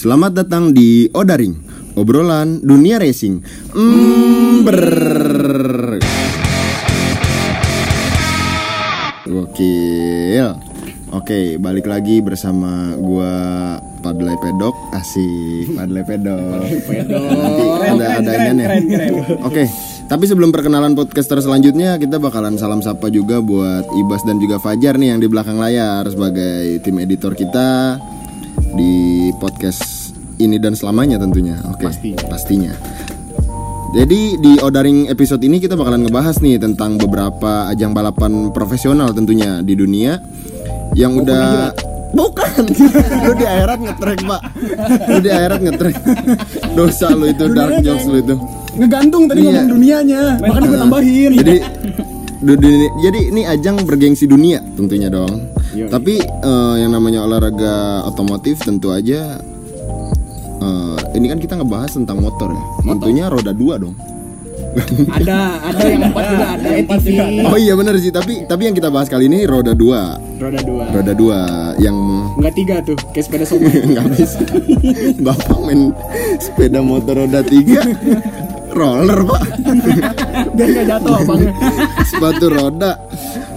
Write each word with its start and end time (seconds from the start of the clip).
Selamat 0.00 0.32
datang 0.32 0.72
di 0.72 1.12
Odaring, 1.12 1.60
obrolan 1.92 2.64
dunia 2.64 2.96
racing. 2.96 3.44
Mm, 3.76 4.64
brrrr. 4.64 6.00
Gokil. 9.28 10.56
Oke, 11.12 11.60
balik 11.60 11.84
lagi 11.84 12.24
bersama 12.24 12.96
gua 12.96 13.76
Padlay 14.00 14.40
Pedok, 14.40 14.72
asik 14.96 15.76
Padlay 15.76 16.00
Pedok. 16.08 16.64
Nanti 16.64 17.64
ada 18.00 18.24
ada 18.24 18.30
iniannya. 18.40 18.68
Oke, 19.44 19.68
tapi 20.08 20.24
sebelum 20.24 20.48
perkenalan 20.48 20.96
podcaster 20.96 21.44
selanjutnya, 21.44 22.00
kita 22.00 22.16
bakalan 22.16 22.56
salam 22.56 22.80
sapa 22.80 23.12
juga 23.12 23.44
buat 23.44 23.84
Ibas 23.84 24.24
dan 24.24 24.40
juga 24.40 24.56
Fajar 24.56 24.96
nih 24.96 25.12
yang 25.12 25.20
di 25.20 25.28
belakang 25.28 25.60
layar 25.60 26.08
sebagai 26.08 26.80
tim 26.80 26.96
editor 27.04 27.36
kita 27.36 28.00
di 28.72 28.92
podcast 29.34 30.10
ini 30.36 30.56
dan 30.56 30.72
selamanya 30.72 31.16
tentunya. 31.16 31.58
Oke, 31.66 31.86
Pasti. 31.86 32.14
pastinya. 32.22 32.72
Jadi 33.90 34.38
di 34.38 34.52
Odaring 34.56 35.06
episode 35.06 35.42
ini 35.42 35.58
kita 35.58 35.74
bakalan 35.74 36.04
ngebahas 36.04 36.38
nih 36.38 36.56
tentang 36.56 36.94
beberapa 36.94 37.66
ajang 37.66 37.90
balapan 37.90 38.48
profesional 38.48 39.10
tentunya 39.10 39.60
di 39.60 39.74
dunia 39.74 40.22
yang 40.92 41.18
udah 41.18 41.74
bukan 42.10 42.70
lu 43.26 43.32
di 43.32 43.44
akhirat 43.44 43.78
ngetrek 43.80 44.20
pak 44.24 44.40
lu 45.06 45.18
di 45.18 45.30
akhirat 45.30 45.60
ngetrek 45.60 45.96
dosa 46.78 47.10
lu 47.10 47.26
itu 47.26 47.50
dark 47.50 47.78
jokes 47.80 48.06
lu 48.06 48.18
itu 48.20 48.34
Ngegantung 48.72 49.26
tadi 49.26 49.42
Iya. 49.42 49.50
ngomong 49.52 49.68
dunianya, 49.72 50.22
makanya 50.38 50.62
gue 50.64 50.78
tambahin. 50.78 51.30
jadi 51.34 51.54
du- 52.40 52.54
du- 52.56 52.92
jadi 53.00 53.20
ini 53.28 53.42
ajang 53.44 53.82
bergengsi 53.82 54.24
dunia 54.24 54.62
tentunya 54.72 55.10
dong 55.10 55.49
Yoi. 55.70 55.86
tapi 55.86 56.18
eh, 56.20 56.74
yang 56.82 56.90
namanya 56.90 57.22
olahraga 57.22 58.02
otomotif 58.04 58.58
tentu 58.62 58.90
aja 58.90 59.38
eh, 60.60 60.96
ini 61.14 61.26
kan 61.26 61.38
kita 61.38 61.54
ngebahas 61.58 61.90
tentang 61.94 62.22
motor 62.22 62.50
ya. 62.54 62.64
Tentunya 62.94 63.24
roda 63.26 63.50
dua 63.50 63.78
dong. 63.80 63.96
Ada, 65.18 65.58
ada 65.66 65.82
yang 65.82 66.14
empat 66.14 66.24
juga 66.30 66.46
ada, 66.54 66.68
empat 66.78 67.00
juga 67.02 67.24
oh 67.50 67.58
iya 67.58 67.74
bener 67.74 67.98
sih. 67.98 68.14
Tapi 68.14 68.46
tapi 68.46 68.70
yang 68.70 68.74
kita 68.78 68.86
bahas 68.86 69.10
kali 69.10 69.26
ini 69.26 69.42
roda 69.42 69.74
dua. 69.74 70.14
Roda 70.38 70.62
dua. 70.62 70.84
roda 70.94 71.10
dua 71.10 71.38
yang 71.82 71.96
Enggak 72.38 72.54
tiga 72.54 72.74
tuh, 72.78 72.94
kayak 73.10 73.24
sepeda 73.26 73.44
somai. 73.50 73.66
nggak 73.90 74.06
bisa. 74.14 74.38
Bapak 75.26 75.58
main 75.66 75.90
sepeda 76.38 76.78
motor 76.86 77.26
roda 77.26 77.42
tiga. 77.42 77.82
Roller 78.70 79.26
pak. 79.26 79.42
Biar 80.54 80.68
nggak 80.70 80.86
jatuh 80.86 81.12
abangnya. 81.18 81.52
sepatu 82.06 82.46
roda. 82.46 82.92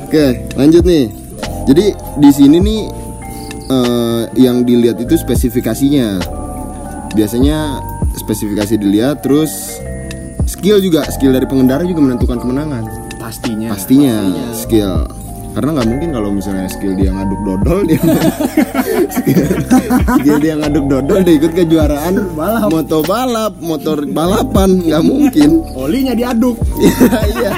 Oke 0.10 0.50
lanjut 0.58 0.82
nih 0.82 1.23
jadi 1.64 1.86
di 2.18 2.30
sini 2.30 2.58
nih 2.60 2.82
eh, 3.68 4.24
yang 4.38 4.64
dilihat 4.64 5.00
itu 5.00 5.16
spesifikasinya 5.16 6.20
biasanya 7.14 7.80
spesifikasi 8.16 8.76
dilihat 8.76 9.22
terus 9.22 9.80
skill 10.46 10.80
juga 10.80 11.06
skill 11.08 11.32
dari 11.32 11.46
pengendara 11.46 11.86
juga 11.86 12.02
menentukan 12.04 12.38
kemenangan 12.38 12.84
Pastinya. 13.16 13.72
pastinya 13.72 14.16
skill 14.52 15.08
karena 15.54 15.70
nggak 15.78 15.88
mungkin 15.88 16.10
kalau 16.12 16.30
misalnya 16.34 16.66
skill 16.66 16.98
dia 16.98 17.14
ngaduk 17.14 17.42
dodol 17.46 17.80
dia 17.86 18.02
skill, 19.16 19.46
skill 20.18 20.38
dia 20.42 20.54
ngaduk 20.58 20.86
dodol 20.90 21.22
dia 21.22 21.36
ikut 21.38 21.54
kejuaraan 21.54 22.14
Balap. 22.34 22.70
moto 22.74 23.00
balap 23.06 23.54
motor 23.62 23.98
balapan 24.10 24.82
nggak 24.82 25.04
mungkin 25.06 25.50
Olinya 25.78 26.18
diaduk. 26.18 26.58
Iya, 26.82 27.20
iya. 27.30 27.52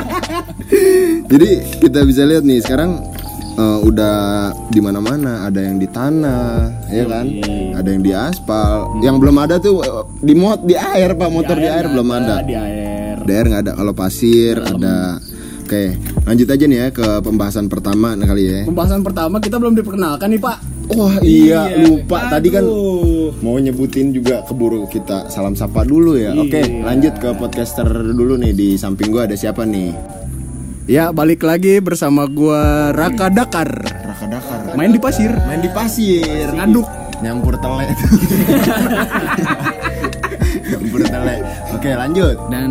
Jadi 1.25 1.49
kita 1.79 2.03
bisa 2.03 2.27
lihat 2.27 2.43
nih 2.43 2.59
sekarang 2.59 2.99
eh, 3.55 3.79
udah 3.81 4.17
di 4.67 4.79
mana-mana 4.79 5.43
ada 5.43 5.59
yang 5.59 5.77
di 5.77 5.87
tanah, 5.87 6.85
ya 6.87 7.05
kan? 7.07 7.25
Ada 7.75 7.87
yang 7.89 8.03
di 8.03 8.11
aspal. 8.11 8.99
Yang 9.01 9.15
belum 9.19 9.37
ada 9.39 9.55
tuh 9.57 9.75
eh, 9.81 10.03
di 10.21 10.33
mot 10.35 10.59
di 10.61 10.75
air 10.75 11.15
pak 11.15 11.29
motor 11.29 11.55
di 11.55 11.67
air, 11.67 11.85
belum 11.87 12.07
ada. 12.11 12.43
Di 12.43 12.55
air. 12.55 13.15
Di 13.23 13.31
air 13.31 13.45
nggak 13.47 13.61
ada. 13.65 13.73
Kalau 13.73 13.93
pasir 13.95 14.59
ada. 14.59 15.17
Oke, 15.65 15.97
lanjut 16.29 16.45
aja 16.45 16.61
nih 16.69 16.77
ya 16.77 16.87
ke 16.93 17.25
pembahasan 17.25 17.65
pertama 17.65 18.13
nah 18.13 18.29
kali 18.29 18.45
ya. 18.45 18.61
Pembahasan 18.69 19.01
pertama 19.01 19.41
kita 19.41 19.57
belum 19.57 19.73
diperkenalkan 19.73 20.29
nih 20.29 20.37
Pak. 20.37 20.57
Wah 20.93 21.17
iya, 21.25 21.73
lupa 21.81 22.29
tadi 22.29 22.53
kan 22.53 22.61
Aduh. 22.61 23.33
mau 23.41 23.57
nyebutin 23.57 24.13
juga 24.13 24.45
keburu 24.45 24.85
kita 24.85 25.33
salam 25.33 25.57
sapa 25.57 25.81
dulu 25.81 26.13
ya. 26.13 26.37
Oke, 26.37 26.61
Iya. 26.61 26.85
lanjut 26.85 27.17
ke 27.17 27.33
podcaster 27.33 27.89
dulu 27.89 28.37
nih 28.37 28.53
di 28.53 28.67
samping 28.77 29.09
gua 29.09 29.25
ada 29.25 29.33
siapa 29.33 29.65
nih? 29.65 29.89
Ya 30.85 31.09
balik 31.09 31.41
lagi 31.41 31.81
bersama 31.81 32.29
gua 32.29 32.93
Raka 32.93 33.27
Dakar. 33.27 33.69
Raka 34.05 34.25
Dakar. 34.29 34.59
Main 34.77 34.93
di 34.93 35.01
pasir. 35.01 35.33
main 35.41 35.57
di 35.57 35.69
pasir 35.69 36.45
Ngaduk. 36.51 36.85
nyampur 37.15 37.55
tele 37.55 37.87
nyampur 40.67 40.99
tele 41.01 41.35
oke 41.71 41.89
lanjut 41.95 42.35
dan 42.51 42.69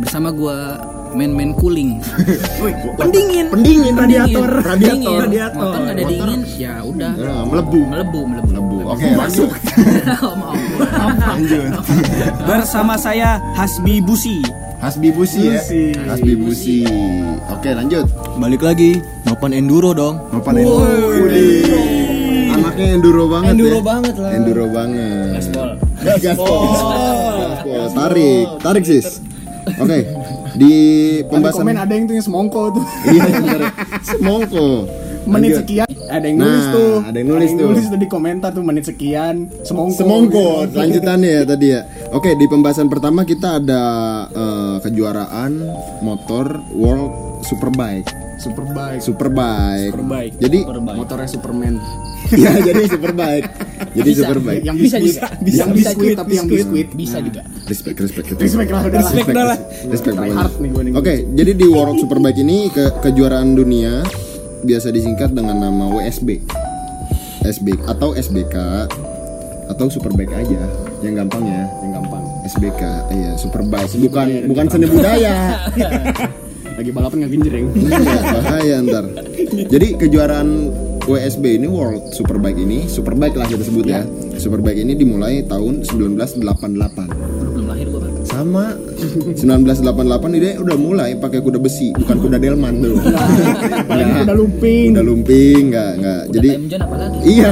bersama 0.00 0.32
gua 0.32 0.80
main-main 1.12 1.52
cooling 1.52 2.00
Pendingin. 2.98 3.52
pendingin 3.52 3.92
Radiator. 3.94 4.48
radiator 4.64 5.18
radiator. 5.22 5.60
motor 5.60 5.78
nggak 5.78 5.92
ada 5.92 6.04
dingin 6.08 6.40
ya 6.56 6.80
udah 6.80 7.12
melebu 7.44 7.80
melebu 7.84 8.20
melebu 8.24 8.48
melebu 8.48 8.76
oke 8.88 9.06
lanjut 9.20 9.50
maaf. 10.16 10.56
lanjut 11.36 11.68
Bersama 12.42 12.96
saya 12.96 13.36
Hasbi 13.52 14.00
Busi. 14.00 14.40
Hasbi 14.76 15.08
Busi 15.10 15.40
ya. 15.48 15.58
Busi. 15.58 15.82
Hasbi 16.04 16.32
Busi 16.36 16.76
oke 17.48 17.70
lanjut. 17.72 18.06
Balik 18.36 18.62
lagi, 18.62 19.00
Nopan 19.24 19.52
Enduro 19.56 19.96
dong. 19.96 20.20
Nopan 20.30 20.60
Enduro. 20.60 20.84
Anaknya 22.56 22.86
enduro 22.96 23.24
banget 23.28 23.52
Enduro 23.52 23.78
ya. 23.78 23.84
banget 23.84 24.14
lah. 24.16 24.30
enduro 24.32 24.64
banget. 24.72 25.40
Gaspol 26.20 26.58
gaspol 26.72 27.84
tarik. 27.92 28.46
Tarik 28.64 28.84
sis. 28.84 29.06
Oke 29.76 29.98
di 30.56 30.72
Tadi 31.20 31.28
pembahasan 31.28 31.62
komen 31.68 31.76
ada 31.76 31.92
yang 31.92 32.04
tuh 32.08 32.14
yang 32.16 32.24
semongko 32.24 32.62
tuh. 32.72 32.84
iya 33.12 33.24
semongko 34.08 34.66
menit 35.26 35.50
Lanjut. 35.52 35.60
sekian 35.62 35.88
ada 36.06 36.24
yang 36.24 36.36
Nah, 36.36 36.46
nulis 36.46 36.64
tuh 36.68 36.92
ada 37.02 37.16
yang 37.16 37.28
nulis 37.28 37.50
tuh. 37.50 37.68
tuh 37.88 37.98
di 37.98 38.06
komentar 38.06 38.50
tuh 38.50 38.62
menit 38.62 38.84
sekian 38.84 39.34
semongko 39.60 39.98
Semongko 39.98 40.46
lanjutannya 40.72 41.30
ya 41.32 41.42
tadi 41.42 41.66
ya. 41.68 41.80
Oke 42.08 42.32
di 42.32 42.46
pembahasan 42.46 42.86
pertama 42.86 43.22
kita 43.22 43.58
ada 43.58 43.82
eh, 44.28 44.76
kejuaraan 44.80 45.52
motor 46.00 46.46
World 46.72 47.12
Superbike. 47.42 48.06
superbike 48.36 49.00
Superbike. 49.00 49.90
Superbike. 49.90 50.34
Jadi 50.38 50.58
motornya 50.92 51.24
superman 51.26 51.74
ya 52.36 52.52
jadi 52.60 52.82
Superbike. 52.86 53.46
Jadi 53.94 54.10
Superbike. 54.12 54.62
yang 54.62 54.76
Bisa 54.76 54.96
biskuit 54.98 55.16
juga. 55.16 55.28
yang 55.48 55.70
Bisa 55.72 55.90
biskuit 55.90 56.12
juga. 56.12 56.20
tapi 56.20 56.32
yang 56.34 56.46
biskuit 56.46 56.88
bisa 56.92 57.18
juga 57.18 57.42
Respect, 57.64 57.96
respect, 57.98 58.26
respect 58.36 58.70
lah 58.70 58.82
udah 58.84 59.00
respect, 59.00 59.26
lah. 59.32 59.56
respect, 59.56 59.90
respect 59.90 60.14
Try 60.14 60.28
pokoknya. 60.28 60.36
hard 60.36 60.54
nih 60.54 60.68
gue 60.68 60.82
nih. 60.84 60.92
Oke, 60.94 61.14
jadi 61.32 61.50
di 61.50 61.66
Biasa 64.66 64.90
disingkat 64.90 65.30
dengan 65.30 65.62
nama 65.62 65.86
WSB. 65.94 66.42
SB 67.46 67.78
atau 67.86 68.18
SBK 68.18 68.56
atau 69.70 69.86
Superbike 69.86 70.34
aja 70.34 70.62
yang 71.06 71.14
gampang 71.22 71.46
ya. 71.46 71.62
yang 71.86 72.02
gampang 72.02 72.24
SBK, 72.50 72.82
iya 73.14 73.38
Superbike. 73.38 73.94
Bukan 73.94 74.26
bukan 74.50 74.66
seni 74.66 74.86
budaya. 74.90 75.34
lagi 76.76 76.92
balapan 76.92 77.24
nggak 77.24 77.32
genjreng 77.32 77.66
Iya, 77.72 78.20
bahaya 78.36 78.76
ntar. 78.84 79.04
Jadi 79.70 79.96
kejuaraan 79.96 80.48
WSB 81.06 81.62
ini 81.62 81.70
World 81.70 82.10
Superbike 82.10 82.58
ini, 82.58 82.90
Superbike 82.90 83.38
lah 83.38 83.46
kita 83.46 83.62
sebut 83.62 83.86
ya. 83.86 84.02
Superbike 84.36 84.82
ini 84.82 84.98
dimulai 84.98 85.46
tahun 85.46 85.86
1988. 85.86 87.35
Sama 88.36 88.68
1988 89.32 90.36
ini 90.36 90.60
udah 90.60 90.76
mulai 90.76 91.16
pakai 91.16 91.40
kuda 91.40 91.56
besi, 91.56 91.96
bukan 91.96 92.20
kuda 92.20 92.36
delman 92.36 92.84
tuh. 92.84 93.00
Nggak. 93.88 94.28
udah 94.28 94.36
looping 94.36 94.92
Udah 94.92 95.04
lumping, 95.08 95.62
nggak 95.72 95.90
nggak. 95.96 96.22
Jadi 96.36 96.48
iya, 97.24 97.48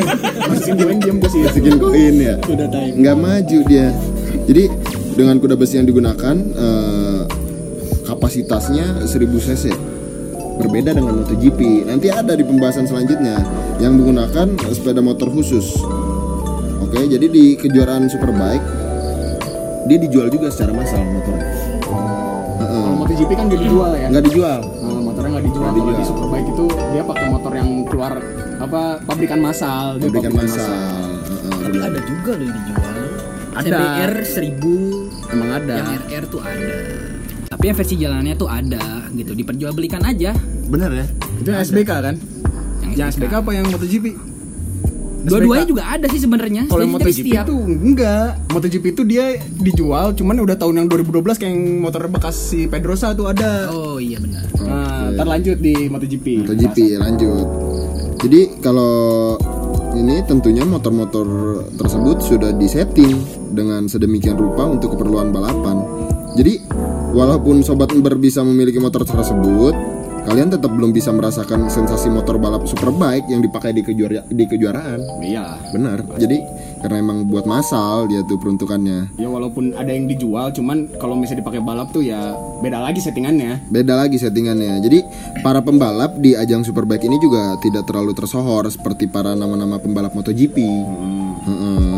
masukin 0.48 0.78
sini 1.02 1.42
masukin 1.42 1.74
koin 1.82 2.14
ya. 2.22 2.34
nggak 2.94 3.16
maju 3.18 3.58
dia. 3.66 3.90
Jadi 4.46 4.70
dengan 5.18 5.42
kuda 5.42 5.58
besi 5.58 5.82
yang 5.82 5.90
digunakan 5.90 6.36
eh, 6.38 7.20
kapasitasnya 8.06 9.10
1000 9.10 9.18
cc. 9.42 9.64
Berbeda 10.62 10.94
dengan 10.94 11.18
MotoGP. 11.18 11.90
Nanti 11.90 12.14
ada 12.14 12.38
di 12.38 12.46
pembahasan 12.46 12.86
selanjutnya 12.86 13.42
yang 13.82 13.98
menggunakan 13.98 14.54
sepeda 14.70 15.02
motor 15.02 15.34
khusus. 15.34 15.74
Oke, 16.78 17.10
jadi 17.10 17.26
di 17.26 17.58
kejuaraan 17.58 18.06
Superbike 18.06 18.77
dia 19.86 19.98
dijual 19.98 20.26
juga 20.28 20.48
secara 20.48 20.72
massal 20.72 21.02
motornya. 21.04 21.46
Heeh. 22.58 22.80
kalau 22.80 22.96
MotoGP 22.98 23.30
kan 23.32 23.44
gak 23.46 23.60
dijual 23.62 23.90
ya 23.94 24.06
Nggak 24.10 24.24
dijual. 24.26 24.60
Nah, 24.60 25.00
motornya 25.00 25.30
nggak 25.30 25.46
dijual. 25.46 25.62
Nggak 25.62 25.74
Kalau 25.74 25.86
di 25.86 25.92
dijual. 25.94 26.08
Superbike 26.10 26.48
itu 26.48 26.64
dia 26.90 27.02
pakai 27.06 27.26
motor 27.28 27.52
yang 27.54 27.68
keluar 27.86 28.12
apa 28.58 28.80
pabrikan 29.06 29.38
massal. 29.38 29.84
Dia 29.96 30.10
Diberikan 30.10 30.32
pabrikan 30.34 30.50
massal. 30.50 30.74
Heeh, 31.22 31.54
tapi 31.62 31.78
ada 31.78 32.00
juga 32.02 32.30
loh 32.34 32.44
yang 32.44 32.56
dijual 32.58 32.96
Ada. 33.58 33.66
CBR 33.68 34.14
1000 34.22 35.34
Emang 35.34 35.50
ada. 35.50 35.74
yang 35.74 35.88
RR 36.00 36.24
tuh 36.26 36.40
ada 36.40 36.70
tapi 37.48 37.64
yang 37.64 37.76
versi 37.76 37.98
jalannya 37.98 38.34
tuh 38.38 38.46
ada 38.46 38.84
gitu 39.10 39.34
diperjualbelikan 39.34 39.98
aja 40.06 40.30
Bener 40.70 40.94
ya? 40.94 41.06
Itu 41.42 41.48
yang 41.50 41.60
SBK 41.66 41.90
kan? 41.90 42.14
yang 42.86 42.92
Yang 42.94 43.08
SBK 43.18 43.34
apa 43.34 43.50
yang 43.50 43.66
MotoGP? 43.66 44.06
Dua-duanya 45.18 45.66
juga 45.66 45.82
ada 45.84 46.06
sih 46.06 46.20
sebenarnya. 46.22 46.70
Kalau 46.70 46.82
yang 46.82 46.94
Jadi 46.94 47.04
MotoGP 47.10 47.26
setiap- 47.26 47.46
itu 47.46 47.56
enggak. 47.58 48.28
MotoGP 48.54 48.84
itu 48.94 49.02
dia 49.02 49.24
dijual, 49.58 50.06
cuman 50.14 50.36
udah 50.40 50.56
tahun 50.56 50.74
yang 50.78 50.86
2012 50.86 51.36
kayak 51.36 51.50
yang 51.50 51.62
motor 51.82 52.06
bekas 52.06 52.36
si 52.38 52.70
Pedrosa 52.70 53.12
tuh 53.12 53.28
ada. 53.28 53.68
Oh 53.74 53.98
iya 53.98 54.22
benar. 54.22 54.46
Nah, 54.62 55.10
ntar 55.12 55.26
lanjut 55.26 55.58
di 55.58 55.90
MotoGP. 55.90 56.46
MotoGP 56.46 56.78
lanjut. 56.96 57.46
Jadi 58.18 58.40
kalau 58.58 59.34
ini 59.94 60.22
tentunya 60.22 60.62
motor-motor 60.62 61.26
tersebut 61.74 62.22
sudah 62.22 62.50
disetting 62.54 63.18
dengan 63.50 63.90
sedemikian 63.90 64.38
rupa 64.38 64.66
untuk 64.66 64.94
keperluan 64.94 65.30
balapan. 65.30 65.82
Jadi 66.34 66.62
walaupun 67.10 67.66
sobat 67.66 67.90
Ember 67.90 68.14
bisa 68.14 68.42
memiliki 68.42 68.78
motor 68.78 69.02
tersebut, 69.02 69.74
kalian 70.26 70.48
tetap 70.50 70.70
belum 70.72 70.90
bisa 70.90 71.14
merasakan 71.14 71.68
sensasi 71.70 72.08
motor 72.08 72.40
balap 72.40 72.66
superbike 72.66 73.26
yang 73.30 73.44
dipakai 73.44 73.76
di 73.76 73.82
kejuara 73.84 74.24
di 74.26 74.44
kejuaraan. 74.48 75.00
Iya. 75.22 75.60
Benar. 75.74 76.02
Jadi 76.18 76.38
karena 76.82 76.96
emang 77.02 77.26
buat 77.26 77.44
massal 77.44 78.06
dia 78.06 78.22
tuh 78.24 78.38
peruntukannya. 78.38 79.18
Ya 79.18 79.28
walaupun 79.28 79.74
ada 79.74 79.90
yang 79.90 80.06
dijual, 80.06 80.54
cuman 80.54 80.88
kalau 80.96 81.18
misalnya 81.18 81.42
dipakai 81.42 81.60
balap 81.62 81.90
tuh 81.90 82.06
ya 82.06 82.34
beda 82.62 82.78
lagi 82.78 83.02
settingannya. 83.02 83.68
Beda 83.70 83.94
lagi 83.98 84.16
settingannya. 84.16 84.80
Jadi 84.82 84.98
para 85.42 85.60
pembalap 85.60 86.16
di 86.18 86.34
ajang 86.38 86.62
Superbike 86.62 87.06
ini 87.06 87.18
juga 87.18 87.58
tidak 87.60 87.86
terlalu 87.90 88.14
tersohor 88.14 88.66
seperti 88.70 89.10
para 89.10 89.34
nama-nama 89.34 89.76
pembalap 89.82 90.14
MotoGP. 90.14 90.56
Heeh. 91.44 91.94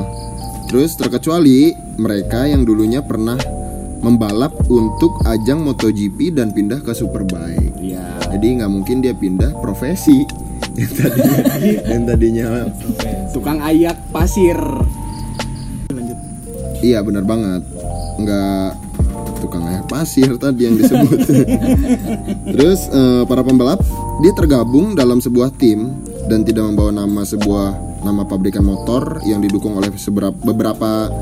Terus 0.70 0.94
terkecuali 0.94 1.74
mereka 1.98 2.46
yang 2.46 2.62
dulunya 2.62 3.02
pernah 3.02 3.59
membalap 4.00 4.52
untuk 4.68 5.12
ajang 5.28 5.60
MotoGP 5.64 6.32
dan 6.36 6.52
pindah 6.56 6.80
ke 6.80 6.92
Superbike. 6.96 7.76
Iya. 7.80 8.32
Jadi 8.32 8.46
nggak 8.60 8.70
mungkin 8.70 9.04
dia 9.04 9.12
pindah 9.12 9.56
profesi 9.60 10.24
yang 10.80 10.92
tadinya, 10.92 11.40
yang 11.88 12.02
tadinya 12.06 12.48
Tukang 13.32 13.58
ayak 13.64 13.96
pasir. 14.12 14.56
Iya 16.80 17.04
benar 17.04 17.24
banget 17.28 17.62
Nggak 18.16 18.68
tukang 19.40 19.64
air 19.68 19.84
pasir 19.84 20.32
tadi 20.40 20.68
yang 20.68 20.76
disebut 20.80 21.18
Terus 22.56 22.88
eh, 22.88 23.22
para 23.28 23.44
pembalap 23.44 23.84
Dia 24.24 24.32
tergabung 24.32 24.96
dalam 24.96 25.20
sebuah 25.20 25.52
tim 25.60 25.92
Dan 26.24 26.44
tidak 26.44 26.72
membawa 26.72 27.04
nama 27.04 27.22
sebuah 27.24 28.00
Nama 28.00 28.22
pabrikan 28.24 28.64
motor 28.64 29.20
Yang 29.28 29.48
didukung 29.52 29.76
oleh 29.76 29.92
seberapa, 30.00 30.32
beberapa 30.40 31.12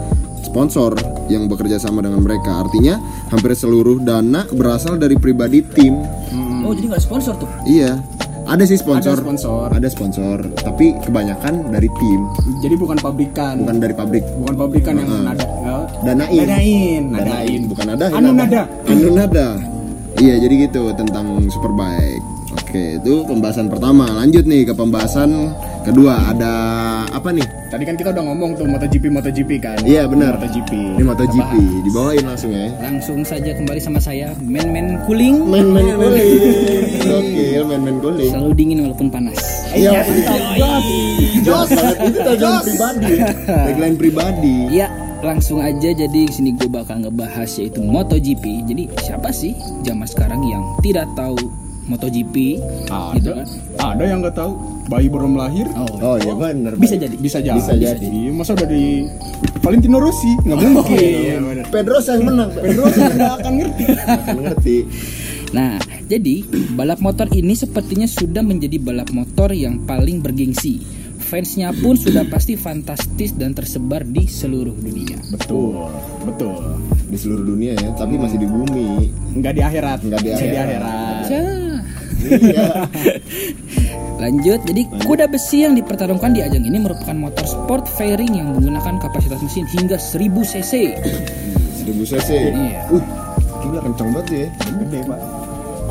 sponsor 0.48 0.96
Yang 1.28 1.52
bekerja 1.52 1.76
sama 1.76 2.00
dengan 2.00 2.18
mereka 2.18 2.64
Artinya 2.64 2.96
hampir 3.28 3.52
seluruh 3.52 4.00
dana 4.00 4.48
berasal 4.48 4.96
dari 4.96 5.14
pribadi 5.14 5.60
tim 5.62 6.00
Oh 6.64 6.72
jadi 6.72 6.90
nggak 6.90 7.04
sponsor 7.04 7.36
tuh? 7.36 7.48
Iya 7.64 8.00
ada 8.48 8.64
sih 8.64 8.80
sponsor 8.80 9.12
Ada 9.12 9.24
sponsor. 9.28 9.66
Ada 9.68 9.88
sponsor 9.92 10.36
Tapi 10.56 10.96
kebanyakan 11.04 11.68
dari 11.68 11.84
tim 11.92 12.20
Jadi 12.58 12.74
bukan 12.74 12.96
pabrikan. 12.96 13.60
Bukan 13.60 13.76
dari 13.76 13.92
pabrik 13.92 14.24
Bukan 14.40 14.54
pabrikan 14.56 14.96
yang 14.96 15.08
nada. 15.22 15.44
eh, 15.44 15.84
Danain 16.00 16.46
Danain, 16.48 17.02
nadain. 17.12 17.60
bukan 17.68 17.86
ada 17.92 18.08
Anu 18.08 18.32
nada. 18.32 18.64
anu 18.88 19.12
nada 19.12 19.48
iya 20.18 20.34
jadi 20.34 20.66
gitu 20.66 20.90
tentang 20.96 21.46
superbike 21.46 22.24
oke 22.68 23.00
itu 23.00 23.14
pembahasan 23.24 23.66
pertama. 23.72 24.04
Lanjut 24.12 24.44
nih 24.44 24.68
ke 24.68 24.76
pembahasan 24.76 25.56
kedua. 25.88 26.20
Ada 26.28 26.52
apa 27.08 27.32
nih? 27.32 27.46
Tadi 27.72 27.84
kan 27.88 27.96
kita 27.96 28.12
udah 28.12 28.24
ngomong 28.28 28.60
tuh 28.60 28.68
MotoGP 28.68 29.08
MotoGP 29.08 29.50
kan. 29.60 29.76
Iya, 29.88 30.04
benar. 30.04 30.36
MotoGP. 30.36 30.72
ini 31.00 31.04
MotoGP 31.04 31.52
dibawain 31.88 32.24
langsung 32.28 32.52
ya. 32.52 32.68
Langsung 32.76 33.24
saja 33.24 33.56
kembali 33.56 33.80
sama 33.80 34.00
saya, 34.00 34.36
men-men 34.44 35.00
cooling. 35.08 35.40
main 35.48 35.64
main 35.64 35.96
guling 35.96 36.28
oke 37.08 37.76
main 37.80 37.96
guling 38.04 38.30
Selalu 38.32 38.52
dingin 38.52 38.78
walaupun 38.84 39.08
panas. 39.08 39.40
iya 39.72 40.04
jos 41.40 41.68
banget 41.72 41.96
itu 42.04 42.20
tagline 42.20 42.60
pribadi. 42.60 43.14
Tagline 43.48 43.96
pribadi. 43.96 44.56
Ya, 44.68 44.88
langsung 45.24 45.64
aja. 45.64 45.88
Jadi 45.88 46.28
di 46.28 46.32
sini 46.32 46.52
gue 46.52 46.68
bakal 46.68 47.00
ngebahas 47.00 47.48
yaitu 47.56 47.80
MotoGP. 47.80 48.44
Jadi 48.68 48.84
siapa 49.00 49.32
sih 49.32 49.56
zaman 49.88 50.04
sekarang 50.04 50.44
yang 50.44 50.60
tidak 50.84 51.08
tahu 51.16 51.36
MotoGP? 51.88 52.34
Gitu 53.16 53.28
Ada. 53.28 53.42
kan? 53.42 53.46
Ada 53.96 54.02
yang 54.04 54.18
nggak 54.20 54.36
tahu. 54.36 54.52
Bayi 54.88 55.12
belum 55.12 55.36
lahir. 55.36 55.68
Oh, 55.76 55.84
oh 56.00 56.16
iya 56.16 56.32
benar 56.32 56.72
bisa 56.80 56.96
jadi. 56.96 57.12
Bisa 57.16 57.44
jadi. 57.44 57.60
Bisa 57.60 57.76
jadi. 57.76 58.08
Iya, 58.08 58.32
Masa 58.32 58.56
udah 58.56 58.68
di 58.68 59.04
Valentino 59.60 60.00
Rossi 60.00 60.32
nggak 60.44 60.58
mungkin. 60.58 60.96
Iya, 60.96 61.36
benar. 61.44 61.64
Pedro 61.68 61.96
yang 62.00 62.22
menang 62.24 62.48
Pedro 62.64 62.84
Nggak 62.88 63.32
akan 63.40 63.52
ngerti. 63.60 63.84
akan 63.92 64.36
ngerti 64.48 64.76
Nah, 65.48 65.80
jadi 66.04 66.44
balap 66.76 67.00
motor 67.00 67.24
ini 67.32 67.56
sepertinya 67.56 68.04
sudah 68.04 68.44
menjadi 68.44 68.76
balap 68.76 69.08
motor 69.12 69.52
yang 69.56 69.80
paling 69.88 70.20
bergengsi. 70.20 70.84
Fansnya 71.18 71.76
pun 71.76 71.92
sudah 71.92 72.24
pasti 72.28 72.56
fantastis 72.56 73.36
dan 73.36 73.52
tersebar 73.52 74.00
di 74.00 74.24
seluruh 74.24 74.72
dunia. 74.72 75.20
Betul, 75.28 75.88
betul. 76.24 76.56
di 77.08 77.16
seluruh 77.16 77.40
dunia 77.40 77.72
ya 77.72 77.88
tapi 77.96 78.20
masih 78.20 78.36
di 78.36 78.44
bumi 78.44 79.08
Nggak 79.40 79.52
di 79.56 79.62
akhirat. 79.64 79.98
Nggak 80.04 80.20
di 80.20 80.28
Masih 80.28 80.48
akhirat. 80.52 81.24
Iya 82.28 82.66
Lanjut, 84.18 84.60
jadi 84.66 84.82
kuda 85.06 85.30
besi 85.30 85.62
yang 85.62 85.78
dipertarungkan 85.78 86.34
di 86.34 86.42
ajang 86.42 86.66
ini 86.66 86.82
merupakan 86.82 87.14
motor 87.14 87.46
sport 87.46 87.86
fairing 87.86 88.34
yang 88.34 88.50
menggunakan 88.50 88.98
kapasitas 88.98 89.38
mesin 89.38 89.62
hingga 89.70 89.94
1000 89.94 90.26
cc. 90.42 90.72
1000 91.86 92.10
cc. 92.10 92.30
Iya. 92.50 92.82
Uh, 92.90 93.04
gila 93.62 93.78
kencang 93.86 94.10
banget 94.10 94.26
ya. 94.26 94.46
Gede, 94.82 95.00
Pak. 95.06 95.20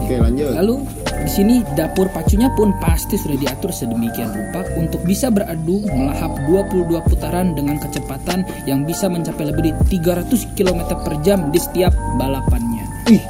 Oke, 0.04 0.16
lanjut. 0.20 0.52
Lalu 0.60 0.76
di 1.24 1.32
sini 1.32 1.56
dapur 1.74 2.12
pacunya 2.12 2.52
pun 2.52 2.76
pasti 2.84 3.16
sudah 3.16 3.40
diatur 3.40 3.72
sedemikian 3.72 4.30
rupa 4.30 4.62
untuk 4.76 5.02
bisa 5.08 5.32
beradu 5.32 5.88
melahap 5.88 6.36
22 6.52 7.00
putaran 7.08 7.56
dengan 7.56 7.80
kecepatan 7.80 8.44
yang 8.68 8.84
bisa 8.84 9.08
mencapai 9.08 9.48
lebih 9.48 9.72
dari 9.72 10.04
300 10.04 10.56
km 10.56 11.00
per 11.00 11.16
jam 11.24 11.48
di 11.48 11.60
setiap 11.64 11.96
balapannya. 12.20 12.86
Ih, 13.08 13.24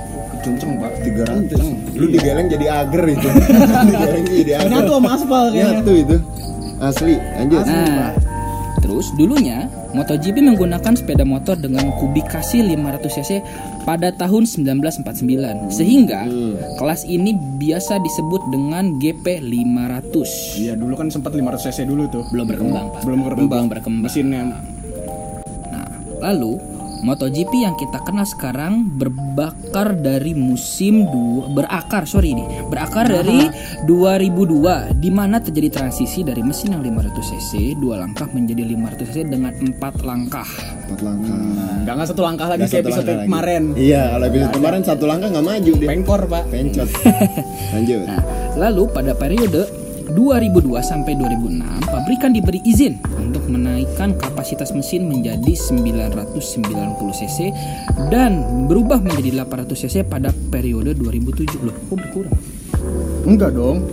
Kenceng, 0.48 0.72
Pak. 0.80 0.92
300. 1.04 2.00
Lu 2.00 2.06
digeleng 2.08 2.48
jadi 2.48 2.66
ager 2.72 3.04
itu. 3.12 3.28
digeleng 3.92 4.26
jadi 4.32 4.52
ager. 4.64 4.72
Nyatu 4.72 4.92
sama 4.96 5.10
aspal 5.20 5.44
kayaknya. 5.52 5.72
Nyatu 5.76 5.92
itu. 5.94 6.18
Asli, 6.78 7.16
lanjut. 7.18 7.62
Nah, 7.66 8.14
terus 8.80 9.10
dulunya 9.18 9.66
MotoGP 9.98 10.46
menggunakan 10.46 10.94
sepeda 10.94 11.26
motor 11.26 11.58
dengan 11.58 11.90
kubikasi 11.98 12.62
500 12.62 13.18
cc 13.18 13.32
pada 13.82 14.14
tahun 14.14 14.46
1949 14.46 15.74
sehingga 15.74 16.30
kelas 16.78 17.02
ini 17.10 17.34
biasa 17.58 17.98
disebut 17.98 18.42
dengan 18.54 19.02
GP 19.02 19.42
500. 19.42 20.62
Iya, 20.62 20.74
dulu 20.78 20.94
kan 20.94 21.10
sempat 21.10 21.34
500 21.34 21.66
cc 21.66 21.80
dulu 21.90 22.06
tuh. 22.14 22.24
Belum 22.30 22.46
berkembang, 22.46 22.86
Pak. 22.94 23.02
Belum 23.10 23.22
berkembang. 23.26 23.66
Belum 23.66 23.74
berkembang. 23.74 24.04
Mesinnya 24.06 24.42
Nah, 25.74 25.88
lalu 26.22 26.62
MotoGP 27.02 27.54
yang 27.62 27.76
kita 27.78 28.02
kenal 28.02 28.26
sekarang 28.26 28.90
berbakar 28.98 29.94
dari 29.98 30.34
musim 30.34 31.06
dua 31.08 31.46
berakar 31.52 32.10
sorry 32.10 32.34
ini 32.34 32.46
berakar 32.68 33.06
dari 33.08 33.48
2002 33.86 34.98
di 34.98 35.10
mana 35.14 35.38
terjadi 35.38 35.82
transisi 35.82 36.26
dari 36.26 36.42
mesin 36.42 36.78
yang 36.78 36.84
500 36.84 37.14
cc 37.14 37.52
dua 37.78 38.02
langkah 38.02 38.28
menjadi 38.34 38.64
500 38.66 39.08
cc 39.08 39.18
dengan 39.30 39.54
empat 39.54 40.02
langkah. 40.02 40.50
Empat 40.88 41.00
langkah. 41.06 41.38
Nggak 41.86 41.94
nggak 41.94 42.08
satu 42.10 42.22
langkah 42.26 42.48
lagi 42.50 42.62
kayak 42.66 42.72
satu 42.72 42.82
episode 42.82 42.98
langkah 42.98 43.18
lagi. 43.18 43.28
kemarin. 43.30 43.64
Iya, 43.78 44.04
kalau 44.12 44.26
episode 44.28 44.54
kemarin 44.54 44.82
satu 44.84 45.04
langkah 45.06 45.28
nggak 45.32 45.46
maju 45.46 45.72
dia. 45.78 45.88
Pengkor, 45.88 46.22
Pak. 46.28 46.44
Pencot. 46.50 46.90
lanjut. 47.74 48.00
Nah, 48.08 48.22
lalu 48.58 48.84
pada 48.92 49.12
periode 49.14 49.87
2002 50.14 50.80
sampai 50.84 51.16
2006 51.20 51.64
pabrikan 51.88 52.32
diberi 52.32 52.64
izin 52.64 53.00
untuk 53.20 53.44
menaikkan 53.52 54.16
kapasitas 54.16 54.72
mesin 54.72 55.08
menjadi 55.08 55.54
990 55.56 56.38
cc 57.12 57.38
dan 58.12 58.66
berubah 58.68 59.04
menjadi 59.04 59.44
800 59.44 59.84
cc 59.88 59.96
pada 60.08 60.32
periode 60.52 60.96
2007 60.96 61.68
loh 61.68 61.76
kok 61.92 61.98
berkurang 61.98 62.38
Enggak 63.28 63.52
dong. 63.60 63.84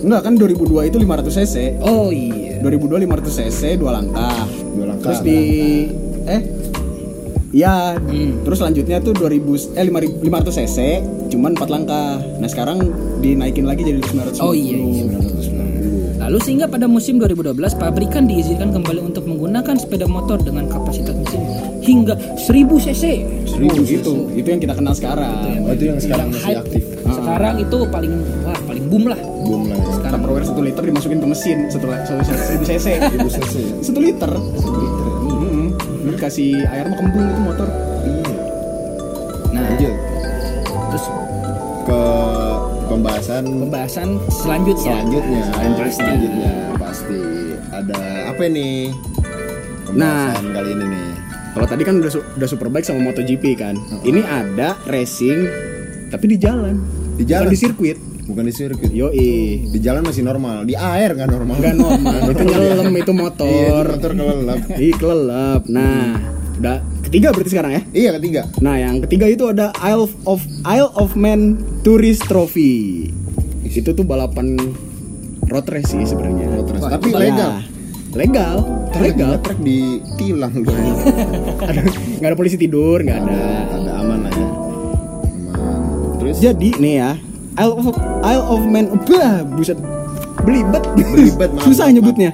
Enggak 0.00 0.20
kan 0.24 0.32
2002 0.40 0.88
itu 0.88 0.96
500 0.96 1.36
cc. 1.44 1.56
oh 1.84 2.08
iya 2.08 2.56
2002 2.64 3.04
500 3.04 3.38
cc 3.40 3.60
dua 3.76 4.00
langkah. 4.00 4.40
Dua 4.76 4.86
langkah. 4.88 5.12
Terus 5.12 5.20
di 5.24 5.40
eh 6.28 6.42
Iya, 7.50 7.98
terus 8.46 8.62
selanjutnya 8.62 9.02
tuh 9.02 9.10
2000 9.10 9.74
eh 9.74 9.82
5000 9.82 10.22
500 10.22 10.58
cc 10.62 10.78
cuman 11.34 11.58
4 11.58 11.66
langkah. 11.66 12.22
Nah, 12.38 12.46
sekarang 12.46 12.78
dinaikin 13.18 13.66
lagi 13.66 13.82
jadi 13.82 13.98
900. 13.98 14.38
oh 14.38 14.54
iya, 14.54 14.78
iya. 14.78 15.02
Lalu 16.30 16.46
sehingga 16.46 16.70
pada 16.70 16.86
musim 16.86 17.18
2012 17.18 17.58
pabrikan 17.74 18.22
diizinkan 18.30 18.70
kembali 18.70 19.02
untuk 19.02 19.26
menggunakan 19.26 19.74
sepeda 19.74 20.06
motor 20.06 20.38
dengan 20.38 20.70
kapasitas 20.70 21.10
mesin 21.18 21.42
hingga 21.82 22.14
1000 22.38 22.70
cc. 22.86 23.04
Oh, 23.50 23.82
gitu. 23.82 24.30
Itu 24.38 24.46
yang 24.46 24.62
kita 24.62 24.78
kenal 24.78 24.94
sekarang. 24.94 25.66
Oh, 25.66 25.74
itu 25.74 25.90
yang 25.90 25.98
sekarang 25.98 26.30
masih 26.30 26.54
Hype. 26.54 26.62
aktif. 26.62 26.82
Sekarang 27.10 27.54
itu 27.58 27.78
paling 27.90 28.14
wah 28.46 28.60
paling 28.62 28.84
boom 28.86 29.04
lah. 29.10 29.18
Boom 29.42 29.74
lah 29.74 29.74
ya. 29.74 29.90
Sekarang 29.90 30.22
Tupperware 30.22 30.46
1 30.46 30.66
liter 30.70 30.82
dimasukin 30.86 31.18
ke 31.18 31.26
mesin 31.26 31.58
setelah 31.66 31.98
1000 32.06 32.62
cc. 32.62 32.86
1000 33.10 33.26
cc. 33.26 33.54
1 33.90 34.06
liter. 34.06 34.30
1 34.30 34.70
liter. 34.70 35.06
Hmm. 35.34 35.66
Lu 36.06 36.10
dikasih 36.14 36.62
air 36.62 36.86
mah 36.86 36.94
kembung 36.94 37.26
itu 37.26 37.42
motor. 37.42 37.66
Iya. 38.06 38.34
Nah, 39.50 39.66
Lanjut 39.66 39.94
terus 40.94 41.06
ke 41.86 42.02
pembahasan 42.90 43.42
pembahasan 43.46 44.08
selanjutnya. 44.28 44.98
selanjutnya 44.98 45.42
Pasti. 45.78 45.94
selanjutnya 46.02 46.52
pasti 46.74 47.20
ada 47.70 48.00
apa 48.34 48.42
ini? 48.50 48.90
Nah. 49.94 50.34
Kali 50.34 50.70
ini 50.74 50.84
nih. 50.90 51.08
Kalau 51.50 51.66
tadi 51.66 51.82
kan 51.86 51.98
udah 51.98 52.10
udah 52.10 52.48
superbike 52.50 52.86
sama 52.86 53.02
MotoGP 53.06 53.44
kan. 53.54 53.78
Ini 54.02 54.22
ada 54.26 54.74
racing 54.90 55.46
tapi 56.10 56.34
di 56.34 56.36
jalan. 56.38 56.82
Di 57.14 57.22
jalan? 57.22 57.46
Bukan 57.46 57.54
di 57.54 57.58
sirkuit. 57.58 57.98
Bukan 58.26 58.44
di 58.46 58.54
sirkuit. 58.54 58.90
Yoi. 58.90 59.30
Di 59.70 59.78
jalan 59.78 60.02
masih 60.02 60.22
normal, 60.22 60.66
di 60.66 60.74
air 60.74 61.14
nggak 61.14 61.30
normal. 61.30 61.54
Enggak 61.58 61.74
normal. 61.78 62.18
itu 62.34 62.42
nyelam 62.42 62.90
itu 62.94 63.12
Iya, 63.14 63.18
motor. 63.18 63.84
di 63.86 63.90
motor 63.94 64.10
kelelap. 64.14 64.60
Ih, 64.78 64.94
kelelap. 64.94 65.62
Nah, 65.66 66.18
udah 66.58 66.76
ketiga 67.10 67.34
berarti 67.34 67.50
sekarang 67.50 67.72
ya. 67.74 67.82
Iya 67.90 68.10
ketiga. 68.22 68.42
Nah, 68.62 68.78
yang 68.78 69.02
ketiga 69.02 69.26
itu 69.26 69.50
ada 69.50 69.74
Isle 69.82 70.06
of 70.30 70.40
Isle 70.62 70.94
of 70.94 71.18
Man 71.18 71.58
Tourist 71.82 72.22
Trophy. 72.30 73.10
Itu 73.66 73.90
tuh 73.98 74.06
balapan 74.06 74.54
road 75.50 75.66
race 75.74 75.90
sih 75.90 76.06
sebenarnya. 76.06 76.46
Road 76.54 76.70
race. 76.70 76.86
Tapi 76.86 77.10
Ya, 77.10 77.18
legal. 77.18 77.52
Legal, 78.10 78.56
legal. 78.98 79.38
Truk 79.38 79.58
ditilang 79.62 80.54
lu. 80.54 80.70
Ada 81.70 81.80
nggak 82.18 82.30
ada 82.30 82.36
polisi 82.38 82.58
tidur, 82.58 82.98
nggak 83.06 83.18
ada. 83.22 83.42
ada 83.70 83.92
aman 84.02 84.18
lah 84.26 84.32
ya. 84.34 84.46
Aman. 85.54 85.78
Terus 86.18 86.34
Jadi 86.42 86.74
nih 86.82 86.94
ya, 86.98 87.10
Isle 87.54 87.74
of 87.78 87.86
Isle 88.26 88.44
of 88.50 88.62
Man, 88.66 88.86
bah, 89.06 89.46
buset, 89.54 89.78
belibet, 90.42 90.82
Belibet, 90.98 91.50
maaf, 91.54 91.70
susah 91.70 91.86
maaf, 91.86 91.94
nyebutnya. 92.02 92.30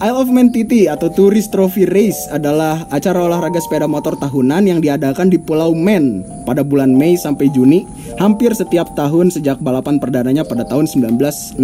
Isle 0.00 0.18
of 0.18 0.28
Man 0.30 0.50
TT 0.50 0.90
atau 0.90 1.12
Tourist 1.12 1.54
Trophy 1.54 1.86
Race 1.86 2.26
adalah 2.32 2.86
acara 2.90 3.22
olahraga 3.26 3.60
sepeda 3.62 3.86
motor 3.86 4.18
tahunan 4.18 4.66
yang 4.66 4.78
diadakan 4.82 5.30
di 5.30 5.38
Pulau 5.38 5.76
Man 5.76 6.24
pada 6.48 6.66
bulan 6.66 6.94
Mei 6.94 7.14
sampai 7.14 7.50
Juni, 7.52 7.86
hampir 8.18 8.50
setiap 8.54 8.94
tahun 8.98 9.30
sejak 9.30 9.60
balapan 9.62 10.02
perdananya 10.02 10.42
pada 10.42 10.66
tahun 10.66 10.86
1907. 10.90 11.60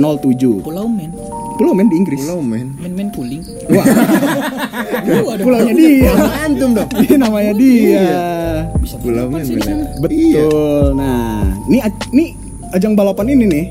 Pulau 0.62 0.86
Men, 0.86 1.10
Pulau 1.58 1.72
Man 1.74 1.86
di 1.90 1.96
Inggris. 1.98 2.20
Pulau 2.22 2.40
men. 2.42 2.74
Men 2.78 2.92
Men 2.94 3.08
Puling. 3.14 3.42
Wah, 3.70 3.86
pulaunya 5.44 5.74
dia. 5.74 6.12
Antum 6.44 6.70
dong. 6.74 6.88
Ini 6.98 7.16
namanya 7.16 7.52
dia. 7.54 8.06
bisa 8.78 8.96
Pulau 8.98 9.30
bener. 9.30 9.44
Betul. 10.00 10.98
Nah, 10.98 11.46
ini 11.70 11.78
ini 12.12 12.26
ajang 12.74 12.94
balapan 12.94 13.34
ini 13.34 13.44
nih, 13.46 13.64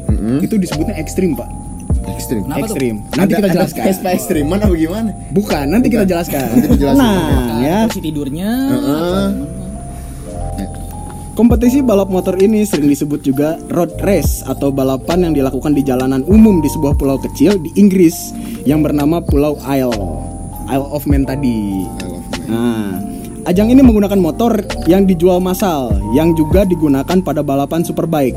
itu 0.43 0.55
disebutnya 0.59 0.95
ekstrim, 0.99 1.35
Pak. 1.35 1.58
Ekstrim. 2.19 2.41
Kenapa 2.43 2.59
tuh? 2.59 2.75
ekstrim. 2.75 2.95
Nanti 3.15 3.15
Ada- 3.15 3.39
kita 3.39 3.47
ada 3.47 3.55
jelaskan. 3.55 3.83
Vespa 3.87 4.09
ekstrim 4.11 4.43
mana 4.45 4.65
bagaimana? 4.67 5.09
Bukan, 5.31 5.65
nanti 5.71 5.87
kita 5.87 6.03
jelaskan. 6.03 6.43
Nanti 6.51 6.67
dijelasin. 6.75 6.99
Nah, 6.99 7.57
ya. 7.63 7.77
Posisi 7.87 8.01
tidurnya. 8.03 8.49
Heeh. 8.75 9.27
Kompetisi 11.39 11.79
balap 11.79 12.11
motor 12.11 12.35
ini 12.35 12.67
sering 12.67 12.91
disebut 12.91 13.23
juga 13.23 13.55
road 13.71 13.95
race 14.03 14.43
atau 14.43 14.75
balapan 14.75 15.31
yang 15.31 15.33
dilakukan 15.39 15.71
di 15.71 15.79
jalanan 15.87 16.19
umum 16.27 16.59
di 16.59 16.67
sebuah 16.67 16.99
pulau 16.99 17.15
kecil 17.15 17.55
di 17.55 17.71
Inggris 17.79 18.35
yang 18.67 18.83
bernama 18.83 19.23
Pulau 19.23 19.55
Isle. 19.63 19.95
Isle 20.67 20.87
of 20.91 21.07
Man 21.07 21.23
tadi. 21.23 21.87
Man. 22.03 22.19
Nah, 22.51 22.91
ajang 23.47 23.71
ini 23.71 23.79
menggunakan 23.79 24.19
motor 24.19 24.59
yang 24.83 25.07
dijual 25.07 25.39
massal 25.39 25.95
yang 26.11 26.35
juga 26.35 26.67
digunakan 26.67 27.23
pada 27.23 27.39
balapan 27.39 27.87
superbike. 27.87 28.35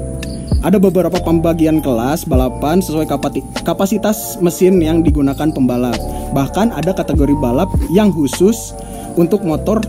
Ada 0.62 0.78
beberapa 0.78 1.18
pembagian 1.18 1.82
kelas 1.82 2.22
balapan 2.22 2.78
sesuai 2.78 3.10
kapasitas 3.66 4.38
mesin 4.38 4.78
yang 4.78 5.02
digunakan 5.02 5.50
pembalap. 5.50 5.98
Bahkan 6.30 6.70
ada 6.70 6.94
kategori 6.94 7.34
balap 7.42 7.66
yang 7.90 8.14
khusus 8.14 8.70
untuk 9.18 9.42
motor 9.42 9.82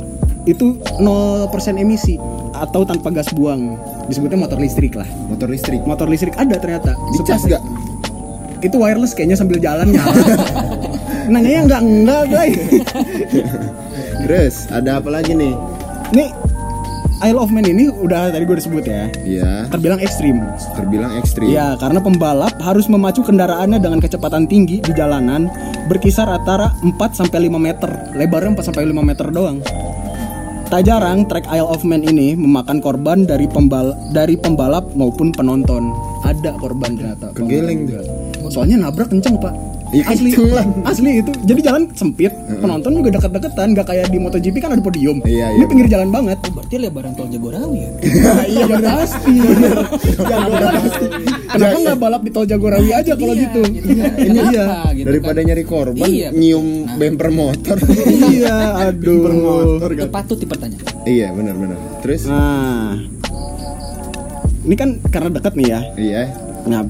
itu 0.50 0.82
0% 0.98 1.77
emisi 1.77 2.18
atau 2.58 2.82
tanpa 2.89 3.13
gas 3.13 3.30
buang. 3.38 3.77
Disebutnya 4.10 4.50
motor 4.50 4.58
listrik 4.58 4.98
lah. 4.98 5.06
Motor 5.30 5.53
listrik. 5.53 5.86
Motor 5.86 6.10
listrik 6.10 6.34
ada 6.42 6.58
ternyata. 6.58 6.98
Dicas 7.13 7.46
Seperti- 7.46 7.53
gak? 7.53 7.63
Itu 8.65 8.82
wireless 8.82 9.13
kayaknya 9.13 9.38
sambil 9.38 9.62
jalan 9.62 9.94
nyala. 9.94 10.15
Nanya 11.32 11.70
enggak 11.70 11.82
enggak, 11.86 12.24
guys. 12.34 12.58
Terus 14.25 14.56
ada 14.74 14.98
apa 14.98 15.10
lagi 15.13 15.38
nih? 15.38 15.53
Nih 16.18 16.34
Isle 17.24 17.39
of 17.39 17.56
Man 17.56 17.63
ini 17.63 17.88
udah 17.88 18.36
tadi 18.36 18.44
gue 18.44 18.51
udah 18.51 18.65
sebut 18.68 18.84
ya. 18.84 19.08
Iya, 19.24 19.72
Terbilang 19.72 20.03
ekstrim. 20.03 20.44
Terbilang 20.75 21.15
ekstrim. 21.15 21.48
Iya 21.48 21.80
karena 21.80 22.03
pembalap 22.03 22.60
harus 22.60 22.92
memacu 22.92 23.24
kendaraannya 23.24 23.80
dengan 23.80 24.03
kecepatan 24.03 24.44
tinggi 24.44 24.84
di 24.84 24.92
jalanan 24.92 25.48
Berkisar 25.88 26.27
antara 26.27 26.75
4-5 26.84 27.24
meter. 27.56 28.12
Lebarnya 28.20 28.60
4-5 28.60 28.92
meter 29.00 29.27
doang. 29.32 29.63
Tak 30.68 30.84
jarang 30.84 31.24
trek 31.24 31.48
Isle 31.48 31.72
of 31.72 31.88
Man 31.88 32.03
ini 32.03 32.36
memakan 32.36 32.84
korban 32.84 33.24
dari 33.24 33.48
pembal 33.48 33.96
dari 34.12 34.36
pembalap 34.36 34.92
maupun 34.92 35.32
penonton. 35.32 35.96
Ada 36.27 36.60
korban 36.60 37.00
ternyata. 37.00 37.32
Kegeleng 37.32 37.88
tuh. 37.88 38.03
Soalnya 38.51 38.84
nabrak 38.84 39.08
kenceng 39.08 39.39
pak 39.39 39.73
Iya, 39.93 40.03
asli 40.09 40.29
kenceng 40.31 40.50
lah. 40.51 40.65
asli 40.83 41.09
itu 41.15 41.31
jadi 41.45 41.62
jalan 41.63 41.83
sempit 41.93 42.33
penonton 42.57 42.91
juga 42.95 43.09
dekat-dekatan 43.13 43.67
nggak 43.71 43.85
kayak 43.85 44.07
di 44.09 44.17
MotoGP 44.17 44.55
kan 44.57 44.73
ada 44.73 44.81
podium 44.81 45.21
Iya, 45.21 45.47
ini 45.51 45.59
iya. 45.59 45.65
pinggir 45.65 45.88
jalan 45.88 46.09
banget 46.09 46.38
Oh, 46.41 46.51
berarti 46.51 46.75
lebaran 46.77 47.13
tol 47.13 47.27
Jagorawi 47.27 47.77
ya? 47.77 47.89
iya 48.51 48.63
udah 48.67 48.93
pasti 48.97 49.33
pasti 50.73 51.05
kenapa 51.47 51.77
nggak 51.79 51.97
balap 52.00 52.21
di 52.21 52.31
tol 52.31 52.45
Jagorawi 52.45 52.89
aja 52.91 53.13
kalau 53.13 53.33
gitu 53.33 53.62
Iya, 53.63 54.05
ini 54.19 54.39
iya 54.50 54.63
kenapa 54.65 54.89
gitu 54.91 55.05
Daripada 55.05 55.35
kan? 55.35 55.45
nyari 55.45 55.63
korban, 55.63 56.05
Iya. 56.05 56.29
nyium 56.31 56.67
bemper 56.95 57.29
motor. 57.29 57.77
iya 58.27 58.55
aduh 58.83 59.77
Itu 59.85 60.09
patut 60.09 60.38
dipertanyakan. 60.38 61.05
iya, 61.05 61.29
benar-benar. 61.29 61.77
Terus? 62.01 62.25
nah 62.25 62.97
ini 64.63 64.73
kan 64.73 64.89
karena 65.05 65.29
dekat 65.29 65.53
nih 65.53 65.67
ya 65.67 65.79
Iya. 65.93 66.21
nah 66.65 66.81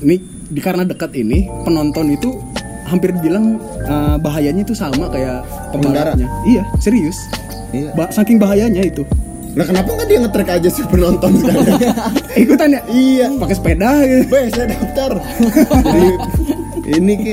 ini 0.00 0.16
di 0.52 0.60
karena 0.60 0.84
dekat 0.84 1.16
ini 1.16 1.48
penonton 1.64 2.12
itu 2.12 2.36
hampir 2.84 3.16
bilang 3.16 3.56
eh, 3.82 4.16
bahayanya 4.20 4.62
itu 4.62 4.76
sama 4.76 5.08
kayak 5.08 5.40
pembalapnya 5.72 6.28
iya 6.44 6.62
serius 6.78 7.16
Iya. 7.72 7.88
Ba- 7.96 8.12
saking 8.12 8.36
bahayanya 8.36 8.84
itu 8.84 9.00
Lah 9.52 9.64
kenapa 9.64 9.96
nggak 9.96 10.08
dia 10.08 10.18
ngetrek 10.20 10.48
aja 10.48 10.68
si 10.68 10.80
penonton 10.88 11.40
sekarang? 11.40 11.76
ikutan 12.44 12.68
ya 12.72 12.80
iya. 12.88 13.28
pakai 13.36 13.56
sepeda 13.56 13.90
gitu 14.04 14.24
Be, 14.28 14.40
saya 14.48 14.66
daftar. 14.72 15.12
Jadi 15.84 16.08
ini 16.96 17.12
ki 17.16 17.32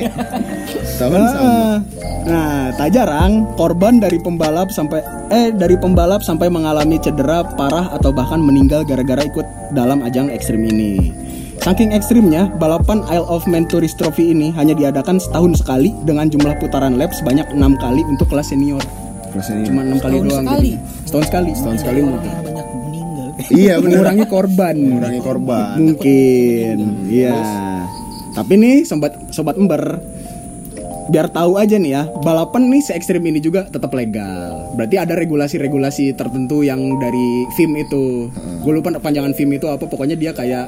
tahun 1.00 1.16
sama. 1.16 1.40
Ah, 1.40 1.76
Nah, 2.20 2.76
tak 2.76 2.92
jarang 2.92 3.48
korban 3.56 3.98
dari 3.98 4.20
pembalap 4.20 4.68
sampai 4.70 5.00
eh 5.32 5.50
dari 5.50 5.80
pembalap 5.80 6.20
sampai 6.20 6.52
mengalami 6.52 7.00
cedera 7.00 7.42
parah 7.56 7.96
atau 7.96 8.12
bahkan 8.12 8.38
meninggal 8.38 8.84
gara-gara 8.84 9.24
ikut 9.24 9.48
dalam 9.72 10.04
ajang 10.04 10.28
ekstrim 10.28 10.62
ini. 10.62 11.16
Saking 11.60 11.92
ekstrimnya, 11.92 12.48
balapan 12.56 13.04
Isle 13.06 13.28
of 13.28 13.44
Man 13.44 13.68
Tourist 13.68 14.00
Trophy 14.00 14.32
ini 14.32 14.50
hanya 14.56 14.72
diadakan 14.72 15.20
setahun 15.20 15.60
sekali 15.60 15.92
dengan 16.02 16.26
jumlah 16.26 16.56
putaran 16.58 16.96
lap 16.96 17.12
sebanyak 17.12 17.46
enam 17.52 17.76
kali 17.76 18.02
untuk 18.08 18.32
kelas 18.32 18.50
senior. 18.50 18.80
Rasanya. 19.30 19.68
Cuma 19.68 19.84
enam 19.84 20.00
kali 20.00 20.18
Setahun 20.18 20.30
doang. 20.32 20.46
sekali? 20.48 20.72
jadinya. 20.72 21.04
Setahun 21.06 21.26
sekali. 21.28 21.50
Setahun 21.54 21.78
sekali 21.78 22.00
Orang 22.00 22.16
yang 22.16 22.42
banyak 22.42 22.68
meninggal. 22.74 23.28
Iya 23.52 23.74
benar. 23.76 23.92
mengurangi 23.92 24.26
korban. 24.26 24.76
Mengurangi 24.80 25.22
korban. 25.22 25.76
Mungkin, 25.78 26.78
iya. 27.12 27.36
Tapi 28.32 28.54
nih 28.56 28.78
sobat 28.88 29.14
sobat 29.30 29.56
ember, 29.60 30.00
biar 31.08 31.28
tahu 31.28 31.60
aja 31.60 31.76
nih 31.76 31.92
ya, 31.92 32.04
balapan 32.20 32.72
nih 32.72 32.82
se 32.82 32.96
ekstrim 32.96 33.22
ini 33.22 33.38
juga 33.38 33.68
tetap 33.68 33.92
legal. 33.92 34.72
Berarti 34.74 34.96
ada 34.96 35.12
regulasi-regulasi 35.14 36.16
tertentu 36.16 36.64
yang 36.64 36.80
dari 36.98 37.28
FIM 37.54 37.76
itu. 37.76 38.32
Gue 38.64 38.72
lupa 38.72 38.96
panjangan 38.96 39.36
FIM 39.36 39.54
itu 39.54 39.68
apa, 39.68 39.84
pokoknya 39.84 40.16
dia 40.16 40.32
kayak 40.32 40.66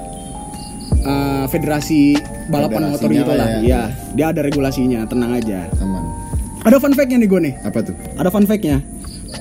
uh, 1.06 1.46
federasi 1.50 2.18
balapan 2.50 2.94
motor 2.94 3.10
gitu 3.10 3.32
lah 3.32 3.48
ya. 3.48 3.60
Iya, 3.62 3.82
dia 4.14 4.26
ada 4.34 4.42
regulasinya, 4.46 5.06
tenang 5.06 5.38
aja. 5.38 5.68
Aman. 5.82 6.04
Ada 6.62 6.78
fun 6.78 6.94
fact-nya 6.94 7.18
nih 7.18 7.30
gue 7.30 7.42
nih. 7.42 7.54
Apa 7.66 7.82
tuh? 7.82 7.96
Ada 8.22 8.30
fun 8.30 8.46
fact-nya. 8.46 8.82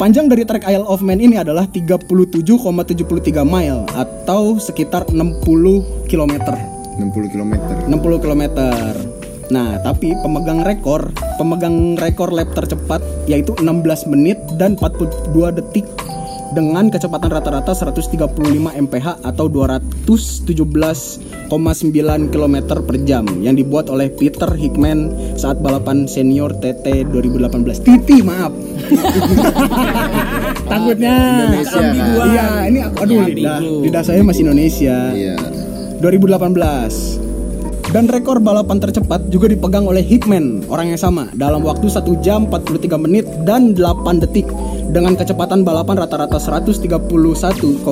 Panjang 0.01 0.31
dari 0.31 0.47
trek 0.47 0.65
Isle 0.65 0.87
of 0.87 1.03
Man 1.03 1.21
ini 1.21 1.37
adalah 1.37 1.67
37,73 1.69 3.45
mile 3.45 3.85
atau 3.93 4.57
sekitar 4.57 5.11
60 5.13 5.45
km. 6.09 6.35
60 6.97 7.35
km. 7.35 7.53
60 7.91 8.25
km. 8.25 8.43
Nah, 9.51 9.83
tapi 9.83 10.15
pemegang 10.23 10.63
rekor, 10.63 11.11
pemegang 11.35 11.99
rekor 11.99 12.31
lap 12.31 12.55
tercepat 12.55 13.03
yaitu 13.27 13.51
16 13.59 14.07
menit 14.07 14.39
dan 14.57 14.79
42 14.79 15.59
detik 15.59 15.85
dengan 16.51 16.91
kecepatan 16.91 17.31
rata-rata 17.31 17.71
135 17.73 18.11
mph 18.91 19.07
atau 19.23 19.47
217,9 19.47 21.55
km 22.31 22.57
per 22.83 22.97
jam 23.07 23.25
yang 23.41 23.55
dibuat 23.55 23.91
oleh 23.91 24.11
Peter 24.11 24.51
Hickman 24.55 25.15
saat 25.39 25.63
balapan 25.63 26.09
senior 26.11 26.51
TT 26.59 27.07
2018. 27.09 27.87
Titi, 27.87 28.23
maaf. 28.27 28.51
Takutnya 30.71 31.17
Indonesia, 31.47 31.83
kan? 31.83 31.95
Iya, 32.31 32.47
ini 32.71 32.79
aku 32.87 32.97
aduh 33.03 33.23
lidah, 33.27 33.59
lidah 33.63 34.03
saya 34.03 34.23
masih 34.27 34.43
Indonesia. 34.47 35.15
Iya. 35.15 35.37
2018. 36.03 37.30
Dan 37.91 38.07
rekor 38.07 38.39
balapan 38.39 38.79
tercepat 38.79 39.35
juga 39.35 39.51
dipegang 39.51 39.83
oleh 39.83 39.99
Hickman, 39.99 40.63
orang 40.71 40.95
yang 40.95 41.01
sama, 41.03 41.27
dalam 41.35 41.67
waktu 41.67 41.91
1 41.91 42.23
jam 42.23 42.47
43 42.47 42.87
menit 43.03 43.27
dan 43.43 43.75
8 43.75 44.23
detik 44.23 44.47
dengan 44.95 45.19
kecepatan 45.19 45.67
balapan 45.67 45.99
rata-rata 45.99 46.39
131,700 46.39 47.83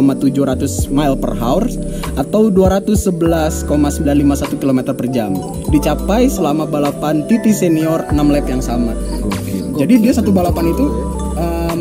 mile 0.94 1.18
per 1.18 1.34
hour 1.42 1.66
atau 2.14 2.46
211,951 2.46 4.62
km 4.62 4.80
per 4.94 5.06
jam. 5.10 5.34
Dicapai 5.66 6.30
selama 6.30 6.70
balapan 6.70 7.26
TT 7.26 7.50
senior 7.50 8.06
6 8.14 8.22
lap 8.30 8.46
yang 8.46 8.62
sama. 8.62 8.94
Jadi 9.74 9.98
dia 9.98 10.14
satu 10.14 10.30
balapan 10.30 10.78
itu 10.78 11.17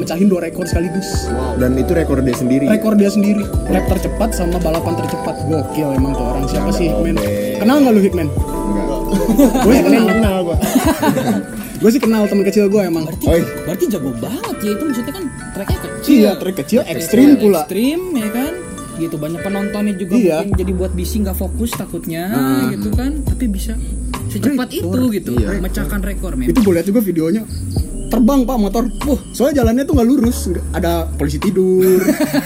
mecahin 0.07 0.31
dua 0.31 0.39
rekor 0.39 0.63
sekaligus. 0.63 1.27
Dan 1.59 1.75
itu 1.75 1.91
rekor 1.91 2.23
dia 2.23 2.31
sendiri. 2.31 2.63
Rekor 2.71 2.95
dia 2.95 3.11
sendiri, 3.11 3.43
lap 3.67 3.91
tercepat 3.91 4.31
sama 4.31 4.55
balapan 4.55 4.95
tercepat. 5.03 5.35
Gokil 5.51 5.99
emang 5.99 6.15
tuh 6.15 6.23
orang 6.31 6.47
siapa 6.47 6.71
sih 6.71 6.87
Hickman? 6.87 7.19
Kenal 7.59 7.83
nggak 7.83 7.91
lu? 7.91 7.99
Enggak. 8.07 8.39
Gue 9.67 9.73
sih 9.75 9.83
kenal. 9.83 10.05
Kenal 10.07 10.37
gua. 10.47 10.55
Gue 11.83 11.89
sih 11.91 11.99
kenal 11.99 12.23
teman 12.31 12.47
kecil 12.47 12.71
gue 12.71 12.81
emang. 12.87 13.03
Oi. 13.27 13.43
Berarti 13.67 13.83
jago 13.91 14.15
banget 14.15 14.55
ya 14.63 14.71
itu 14.79 14.83
maksudnya 14.87 15.11
kan 15.11 15.23
treknya 15.51 15.79
kecil. 15.83 16.15
Iya, 16.15 16.31
trek 16.39 16.55
kecil 16.55 16.79
ekstrim 16.87 17.27
pula. 17.35 17.67
Ekstrim 17.67 17.99
ya 18.15 18.29
kan. 18.31 18.53
Gitu 18.95 19.15
banyak 19.19 19.43
penontonnya 19.43 19.93
juga 19.93 20.15
Iya. 20.15 20.35
mungkin 20.47 20.55
jadi 20.55 20.71
buat 20.71 20.91
bisi 20.95 21.19
nggak 21.19 21.35
fokus 21.35 21.75
takutnya 21.75 22.31
gitu 22.71 22.95
kan. 22.95 23.11
Tapi 23.27 23.45
bisa 23.51 23.75
secepat 24.31 24.71
itu 24.71 24.99
gitu. 25.11 25.35
Mecahkan 25.35 25.99
rekor 25.99 26.39
men. 26.39 26.47
Itu 26.47 26.63
gue 26.63 26.73
lihat 26.79 26.87
juga 26.87 27.03
videonya. 27.03 27.43
Terbang 28.07 28.47
pak 28.47 28.57
motor, 28.57 28.83
wah 29.03 29.19
soalnya 29.35 29.63
jalannya 29.63 29.83
tuh 29.83 29.93
nggak 29.99 30.07
lurus, 30.07 30.47
ada 30.71 31.07
polisi 31.19 31.37
tidur, 31.43 31.99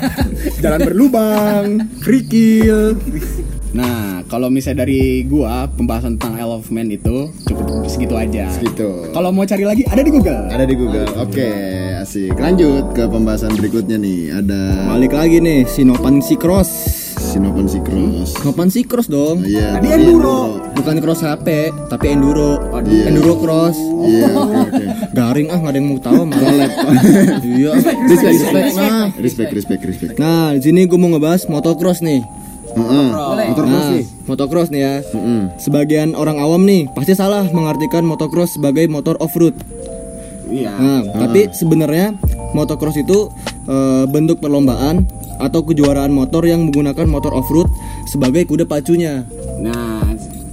jalan 0.64 0.82
berlubang, 0.82 1.66
kerikil. 2.02 2.98
Nah, 3.72 4.20
kalau 4.28 4.52
misalnya 4.52 4.84
dari 4.84 5.24
gua 5.24 5.64
pembahasan 5.72 6.20
tentang 6.20 6.36
Isle 6.36 6.60
of 6.60 6.68
Man 6.76 6.92
itu 6.92 7.32
cukup 7.48 7.88
segitu 7.88 8.20
aja. 8.20 8.52
Segitu. 8.52 9.08
Kalau 9.16 9.32
mau 9.32 9.48
cari 9.48 9.64
lagi 9.64 9.88
ada 9.88 10.04
di 10.04 10.12
Google. 10.12 10.52
Ada 10.52 10.66
di 10.68 10.76
Google. 10.76 11.08
Oke, 11.16 11.50
asik. 11.96 12.36
Lanjut 12.36 12.92
ke 12.92 13.08
pembahasan 13.08 13.56
berikutnya 13.56 13.96
nih. 13.96 14.44
Ada 14.44 14.92
Balik 14.92 15.16
lagi 15.16 15.40
nih, 15.40 15.64
Sinopan 15.64 16.20
Cross. 16.20 17.01
Sinopan 17.32 17.64
Cross. 17.64 18.36
Sinopan 18.36 18.68
Cross 18.68 19.08
dong. 19.08 19.48
Iya. 19.48 19.80
Tadi 19.80 19.88
tadi 19.88 20.04
enduro. 20.04 20.60
Bukan 20.76 20.96
cross 21.00 21.24
HP, 21.24 21.48
tapi 21.88 22.06
enduro. 22.12 22.60
Iya. 22.84 23.08
Enduro 23.08 23.40
cross. 23.40 23.78
Iya, 24.04 24.28
oke 24.36 24.56
oke. 24.68 24.84
Garing 25.16 25.48
ah, 25.48 25.58
nggak 25.64 25.72
ada 25.72 25.80
yang 25.80 25.88
mau 25.88 26.00
tahu 26.04 26.22
malah. 26.28 26.72
iya. 27.56 27.72
Respect, 28.04 28.36
respect. 28.36 28.76
Nah, 28.76 29.06
Respect, 29.16 29.52
respect, 29.56 29.82
respect. 29.88 30.14
nah 30.20 30.52
di 30.52 30.60
sini 30.60 30.84
gue 30.84 31.00
mau 31.00 31.08
ngebahas 31.08 31.48
motocross 31.48 32.04
nih. 32.04 32.20
Heeh. 32.72 33.08
Motor 33.48 33.64
cross 33.64 33.80
Nah, 33.80 33.92
nih. 33.96 34.04
motocross 34.28 34.68
nih 34.68 34.82
ya. 34.84 34.96
Heeh. 35.00 35.42
Sebagian 35.56 36.10
orang 36.14 36.36
awam 36.36 36.68
nih 36.68 36.92
pasti 36.92 37.16
salah 37.16 37.48
mengartikan 37.48 38.04
motocross 38.04 38.60
sebagai 38.60 38.92
motor 38.92 39.16
off-road. 39.24 39.56
Iya. 40.52 40.72
Nah, 40.76 41.02
tapi 41.16 41.48
sebenarnya 41.56 42.12
motocross 42.52 43.00
itu 43.00 43.32
eh, 43.72 44.04
bentuk 44.12 44.44
perlombaan 44.44 45.08
atau 45.38 45.62
kejuaraan 45.64 46.12
motor 46.12 46.44
yang 46.44 46.68
menggunakan 46.68 47.08
motor 47.08 47.32
off-road 47.32 47.70
sebagai 48.10 48.44
kuda 48.50 48.68
pacunya. 48.68 49.24
Nah, 49.62 50.04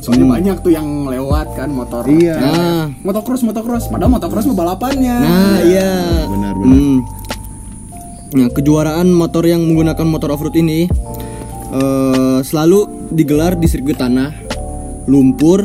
soalnya 0.04 0.38
banyak 0.38 0.56
tuh 0.62 0.72
yang 0.72 1.08
lewat 1.08 1.58
kan 1.58 1.68
motor. 1.72 2.04
Iya. 2.06 2.36
Nah, 2.38 2.82
Motocross, 3.02 3.42
motocross. 3.42 3.90
Padahal 3.90 4.12
motocross 4.14 4.46
mah 4.48 4.56
balapannya. 4.56 5.16
nah 5.18 5.58
iya. 5.64 5.92
Benar, 6.28 6.54
benar. 6.54 6.78
Hmm. 6.78 6.98
Nah, 8.28 8.48
kejuaraan 8.52 9.08
motor 9.08 9.48
yang 9.48 9.64
menggunakan 9.64 10.04
motor 10.04 10.36
off-road 10.36 10.56
ini 10.60 10.84
eh, 11.72 12.38
selalu 12.44 13.10
digelar 13.12 13.56
di 13.56 13.64
sirkuit 13.64 13.96
tanah, 13.96 14.36
lumpur, 15.08 15.64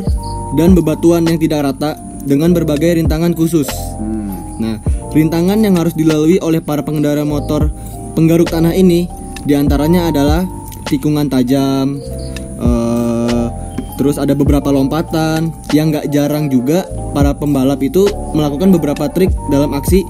dan 0.56 0.72
bebatuan 0.72 1.28
yang 1.28 1.36
tidak 1.36 1.68
rata 1.68 1.98
dengan 2.24 2.56
berbagai 2.56 2.96
rintangan 2.96 3.36
khusus. 3.36 3.68
Nah, 4.54 4.80
rintangan 5.12 5.60
yang 5.60 5.76
harus 5.76 5.92
dilalui 5.92 6.40
oleh 6.40 6.64
para 6.64 6.80
pengendara 6.80 7.26
motor 7.26 7.68
penggaruk 8.14 8.48
tanah 8.48 8.72
ini 8.72 9.10
di 9.44 9.52
antaranya 9.52 10.08
adalah 10.08 10.46
tikungan 10.88 11.28
tajam, 11.28 12.00
eh, 12.62 13.46
terus 14.00 14.16
ada 14.16 14.32
beberapa 14.32 14.70
lompatan 14.72 15.52
yang 15.74 15.92
nggak 15.92 16.08
jarang 16.14 16.48
juga 16.48 16.86
para 17.12 17.34
pembalap 17.36 17.82
itu 17.84 18.08
melakukan 18.32 18.72
beberapa 18.74 19.10
trik 19.12 19.30
dalam 19.50 19.74
aksi 19.76 20.02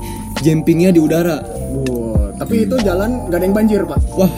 jumpingnya 0.45 0.95
di 0.95 1.01
udara. 1.03 1.43
Wow, 1.75 2.14
tapi 2.35 2.67
itu 2.67 2.77
jalan 2.83 3.11
nggak 3.31 3.39
ada 3.39 3.45
yang 3.47 3.57
banjir 3.57 3.81
pak. 3.87 3.99
Wah, 4.19 4.31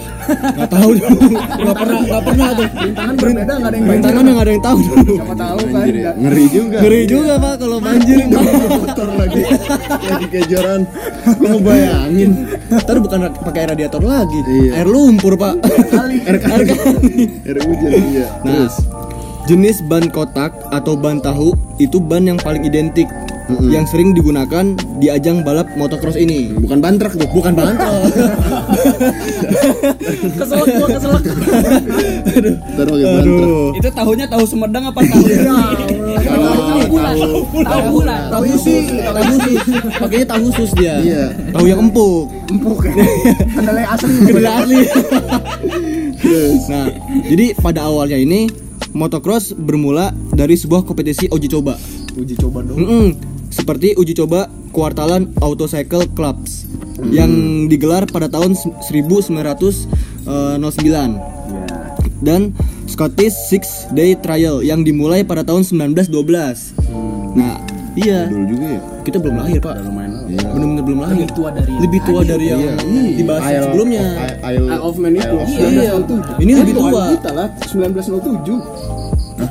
nggak 0.52 0.70
tahu 0.70 0.90
dulu, 1.00 1.20
nggak 1.32 1.76
pernah, 1.76 2.00
nggak 2.04 2.22
pernah 2.28 2.48
tuh. 2.52 2.68
Rintangan 2.76 3.14
berbeda 3.16 3.52
nggak 3.56 3.70
ada 3.70 3.76
yang 3.76 3.86
banjir. 3.86 3.96
Rintangan 3.96 4.22
yang 4.22 4.34
nggak 4.36 4.46
ada 4.46 4.52
yang 4.52 4.64
tahu 4.64 4.78
dulu. 4.84 5.14
Siapa 5.16 5.34
tahu 5.34 5.58
kan? 5.72 5.84
Ya. 5.86 6.12
Ngeri 6.16 6.44
juga. 6.52 6.78
Ngeri 6.84 7.00
juga 7.08 7.32
pak 7.40 7.54
kalau 7.56 7.78
banjir. 7.80 8.16
motor 8.76 9.08
lagi 9.16 9.42
lagi 10.06 10.26
kejuaraan. 10.28 10.82
Gue 11.36 11.48
mau 11.50 11.60
bayangin. 11.64 12.30
Ntar 12.70 12.96
bukan 13.00 13.18
pakai 13.42 13.62
radiator 13.72 14.02
lagi, 14.04 14.38
Iya. 14.46 14.70
air 14.82 14.88
lumpur 14.88 15.34
pak. 15.38 15.54
Air 16.26 16.38
kali. 16.38 16.72
Air 17.46 17.58
hujan 17.64 17.90
iya. 18.12 18.26
Nah, 18.44 18.68
jenis 19.46 19.78
ban 19.86 20.06
kotak 20.10 20.52
atau 20.74 20.98
ban 20.98 21.22
tahu 21.22 21.54
itu 21.78 22.02
ban 22.02 22.26
yang 22.26 22.38
paling 22.38 22.66
identik 22.66 23.06
yang 23.46 23.86
sering 23.86 24.10
digunakan 24.10 24.74
di 24.98 25.06
ajang 25.06 25.46
balap 25.46 25.70
motocross 25.78 26.18
ini. 26.18 26.50
Bukan 26.50 26.82
ban 26.82 26.98
truk 26.98 27.14
tuh. 27.14 27.28
Bukan 27.30 27.54
ban 27.54 27.78
truk. 27.78 28.02
Keselak 30.38 30.66
gua 30.66 30.88
keselak. 30.90 31.22
Truk. 32.74 32.98
Aduh. 32.98 33.70
itu 33.78 33.88
tahunya 33.94 34.26
tahu 34.26 34.42
Sumedang 34.46 34.90
apa 34.90 35.00
tahu? 35.06 35.22
Tahu 36.26 36.80
bulan. 36.90 37.14
Tahu 37.62 37.82
bulan. 37.94 38.20
Tahu 38.34 38.42
isi, 38.50 38.76
tahu 38.98 39.24
isi. 39.30 39.52
Pakainya 39.94 40.26
tahu 40.26 40.40
khusus 40.50 40.70
dia. 40.74 40.94
Iya. 41.02 41.24
Tahu 41.54 41.64
yang 41.70 41.80
empuk. 41.86 42.26
Empuk 42.50 42.78
kan? 42.82 42.94
Kedelai 43.54 43.84
asli. 43.86 44.14
Kedelai 44.26 44.52
asli. 44.58 44.80
nah, 46.66 46.86
jadi 47.30 47.46
pada 47.62 47.86
awalnya 47.86 48.18
ini 48.18 48.50
motocross 48.96 49.54
bermula 49.54 50.10
dari 50.34 50.58
sebuah 50.58 50.82
kompetisi 50.82 51.30
uji 51.30 51.46
coba. 51.46 51.78
Uji 52.16 52.34
coba 52.40 52.64
dong. 52.64 52.80
Mm-mm. 52.80 53.35
Seperti 53.56 53.96
uji 53.96 54.12
coba 54.14 54.46
kuartalan 54.70 55.32
Autocycle 55.40 56.04
Clubs 56.12 56.68
yang 57.08 57.32
digelar 57.66 58.04
pada 58.04 58.28
tahun 58.28 58.52
eh, 58.52 60.56
1909 60.60 62.20
dan 62.20 62.52
Scottish 62.86 63.34
Six 63.48 63.88
Day 63.92 64.16
Trial 64.16 64.60
yang 64.60 64.80
dimulai 64.80 65.20
pada 65.20 65.42
tahun 65.42 65.64
1912. 65.64 66.76
Nah, 67.36 67.60
iya. 67.94 68.24
Dulu 68.28 68.44
juga 68.48 68.66
ya. 68.72 68.80
Kita 69.04 69.16
belum 69.20 69.36
lahir, 69.36 69.58
Pak. 69.60 69.74
Iya. 70.26 70.42
Benar-benar 70.50 70.82
belum 70.82 70.98
lahir. 71.04 71.16
Lebih 71.22 71.34
tua 71.34 71.48
dari 71.52 71.72
Lebih 71.76 72.00
tua 72.02 72.20
dari 72.24 72.46
yang 72.48 72.60
dibahas 73.14 73.42
Isle- 73.44 73.64
sebelumnya. 73.68 74.04
Isle- 74.42 74.70
Isle 74.72 74.82
of 74.82 74.96
Man 74.96 75.12
itu. 75.14 75.36
Iya. 75.46 75.92
1907. 76.00 76.40
Ini 76.40 76.52
lebih 76.56 76.74
tua. 76.74 77.02
kita 77.12 77.30
lah 77.32 77.48
1907. 77.68 78.56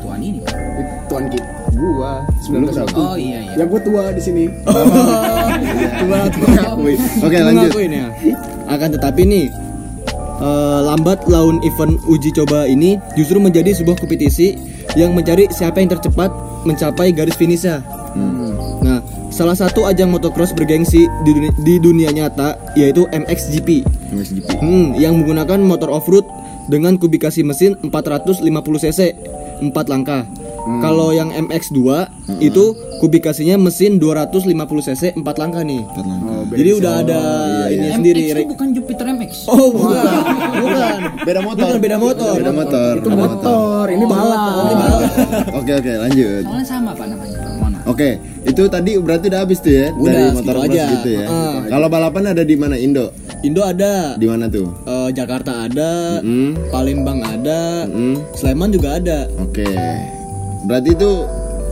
tuan 0.01 0.19
ini. 0.19 0.41
Tuan 1.05 1.23
kita. 1.29 1.45
Gua 1.75 2.23
1907. 2.39 2.95
Oh 2.95 3.15
iya 3.19 3.39
iya. 3.43 3.53
Ya 3.59 3.65
gua 3.67 3.79
tua 3.83 4.03
di 4.15 4.21
sini. 4.23 4.43
Tua, 6.05 6.19
tua. 6.31 6.47
Mengakui. 6.47 6.95
Oke 7.23 7.37
lanjut. 7.39 7.71
Mengakuin 7.71 7.91
ya. 7.91 8.07
Akan 8.71 8.89
tetapi 8.95 9.21
nih 9.27 9.45
eh, 10.39 10.79
lambat 10.83 11.27
laun 11.27 11.59
event 11.63 11.99
uji 12.07 12.31
coba 12.35 12.67
ini 12.67 12.99
justru 13.19 13.37
menjadi 13.39 13.75
sebuah 13.75 13.99
kompetisi 13.99 14.55
yang 14.95 15.11
mencari 15.11 15.51
siapa 15.51 15.83
yang 15.83 15.91
tercepat 15.91 16.31
mencapai 16.63 17.11
garis 17.11 17.35
finishnya. 17.35 17.83
Nah, 18.85 19.03
salah 19.33 19.57
satu 19.57 19.83
ajang 19.83 20.07
motocross 20.07 20.55
bergengsi 20.55 21.03
di 21.27 21.31
dunia, 21.35 21.51
di 21.61 21.75
dunia 21.81 22.09
nyata 22.15 22.55
yaitu 22.79 23.03
MXGP. 23.11 23.83
MXGP. 24.15 24.47
Hmm, 24.63 24.95
yang 24.95 25.19
menggunakan 25.19 25.59
motor 25.59 25.91
off-road 25.91 26.23
dengan 26.71 26.95
kubikasi 26.95 27.43
mesin 27.43 27.75
450 27.83 28.45
cc 28.81 28.99
4 29.61 29.91
langkah. 29.91 30.23
Kalau 30.65 31.13
yang 31.13 31.29
MX2 31.29 31.79
itu 32.41 32.63
kubikasinya 32.97 33.53
mesin 33.59 34.01
250 34.01 34.49
cc 34.83 35.03
4 35.13 35.21
langkah 35.37 35.61
nih. 35.61 35.85
Jadi 36.51 36.69
udah 36.73 36.93
ada 36.99 37.19
ini 37.69 37.87
sendiri. 37.91 38.21
MX 38.23 38.33
itu 38.35 38.49
bukan 38.49 38.67
Jupiter 38.73 39.05
MX. 39.07 39.31
Oh, 39.45 39.69
bukan. 39.69 40.19
bukan. 40.57 40.99
Beda 41.21 41.41
motor. 41.41 41.65
Bukan, 41.67 41.79
beda 41.79 41.97
motor. 41.97 42.33
Beda 42.35 42.51
motor. 42.51 42.93
Itu 42.95 43.07
beda 43.07 43.17
motor, 43.29 43.85
ini 43.87 44.05
balap. 44.05 44.41
Oke 45.53 45.71
oke 45.75 45.91
lanjut. 45.99 46.43
Soalnya 46.43 46.65
sama 46.65 46.91
Pak 46.91 47.07
namanya. 47.07 47.37
Oke, 47.85 48.17
itu 48.41 48.65
tadi 48.65 48.97
berarti 48.97 49.29
udah 49.29 49.45
habis 49.45 49.61
tuh 49.61 49.69
ya 49.69 49.93
Udah, 49.93 50.09
dari 50.09 50.33
motor 50.33 50.55
aja. 50.57 50.83
gitu 50.89 51.09
ya. 51.13 51.27
Heeh. 51.29 51.55
Kalau 51.69 51.85
balapan 51.85 52.33
ada 52.33 52.41
di 52.41 52.57
mana 52.57 52.81
Indo? 52.81 53.13
Indo 53.45 53.61
ada. 53.61 54.17
Di 54.17 54.25
mana 54.25 54.49
tuh? 54.49 54.73
Eh, 54.89 55.09
Jakarta 55.13 55.69
ada, 55.69 56.17
Mm. 56.17 56.73
Palembang 56.73 57.21
ada, 57.21 57.85
Mm. 57.85 58.17
Sleman 58.33 58.73
juga 58.73 58.97
ada. 58.97 59.29
Oke. 59.37 59.69
Berarti 60.65 60.89
itu 60.91 61.11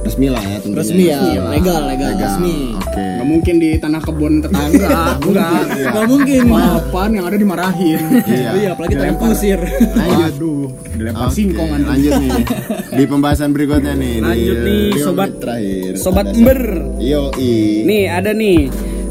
resmi 0.04 0.28
lah 0.28 0.42
ya 0.42 0.58
tentunya. 0.60 0.80
Resmi 0.80 1.04
ya, 1.06 1.20
legal, 1.48 1.82
legal, 1.88 2.10
Legal. 2.12 2.28
resmi. 2.28 2.56
Oke. 2.76 3.06
Nggak 3.08 3.28
mungkin 3.30 3.56
di 3.58 3.70
tanah 3.76 4.02
kebun 4.02 4.34
tetangga, 4.40 4.90
enggak. 5.24 5.62
Nggak 5.90 6.06
mungkin. 6.06 6.42
Balapan 6.46 7.10
yang 7.14 7.26
ada 7.26 7.38
dimarahin. 7.38 8.00
Iya. 8.22 8.50
Iya, 8.54 8.70
apalagi 8.70 8.94
tanah 8.94 9.16
kusir. 9.18 9.60
Waduh, 9.96 10.68
dilempar 10.94 11.26
Oke, 11.26 11.34
singkong 11.34 11.70
nanti. 11.72 11.88
lanjut 11.88 12.14
nih 12.20 12.32
di 13.00 13.04
pembahasan 13.06 13.50
berikutnya 13.50 13.94
nih 13.96 14.16
Lanjut 14.20 14.58
di, 14.58 14.66
nih, 14.68 14.86
sobat- 15.00 15.38
terakhir 15.38 15.92
sobat 15.98 16.26
ember. 16.30 16.60
siapa? 16.94 17.02
Yoi 17.02 17.58
Nih 17.84 18.04
ada 18.06 18.32
nih 18.32 18.60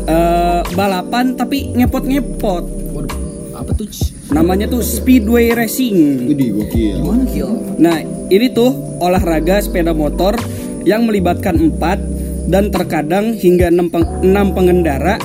eh, 0.05 0.61
balapan 0.73 1.25
tapi 1.33 1.73
ngepot-ngepot. 1.73 2.65
Apa 3.55 3.71
tuh? 3.73 3.87
Namanya 4.33 4.65
tuh 4.65 4.81
Speedway 4.81 5.53
Racing. 5.53 6.25
Widih 6.25 6.51
gokil 6.57 6.97
Nah, 7.77 8.01
ini 8.33 8.49
tuh 8.49 8.73
olahraga 8.99 9.61
sepeda 9.61 9.93
motor 9.93 10.37
yang 10.89 11.05
melibatkan 11.05 11.61
empat 11.61 12.01
dan 12.49 12.73
terkadang 12.73 13.37
hingga 13.37 13.69
enam, 13.69 13.93
peng- 13.93 14.09
pengendara 14.57 15.21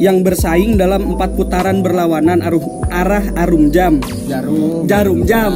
yang 0.00 0.24
bersaing 0.24 0.80
dalam 0.80 1.12
empat 1.12 1.36
putaran 1.36 1.84
berlawanan 1.84 2.40
aruh- 2.40 2.80
arah 2.88 3.22
arum 3.36 3.68
jam, 3.68 4.00
Jarum. 4.24 4.88
jarum 4.88 5.20
jam 5.28 5.52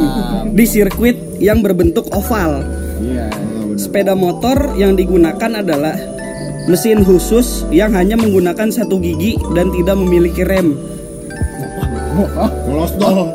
di 0.53 0.65
sirkuit 0.69 1.41
yang 1.41 1.65
berbentuk 1.65 2.05
oval. 2.13 2.61
Iya. 3.01 3.33
Sepeda 3.81 4.13
motor 4.13 4.77
yang 4.77 4.95
digunakan 4.95 5.65
adalah 5.65 5.97
mesin 6.69 7.03
khusus 7.03 7.65
yang 7.73 7.97
hanya 7.97 8.15
menggunakan 8.15 8.69
satu 8.69 9.01
gigi 9.01 9.41
dan 9.57 9.73
tidak 9.73 9.97
memiliki 9.99 10.45
rem. 10.45 10.77
Ngelos 12.14 12.92
dong 12.96 13.29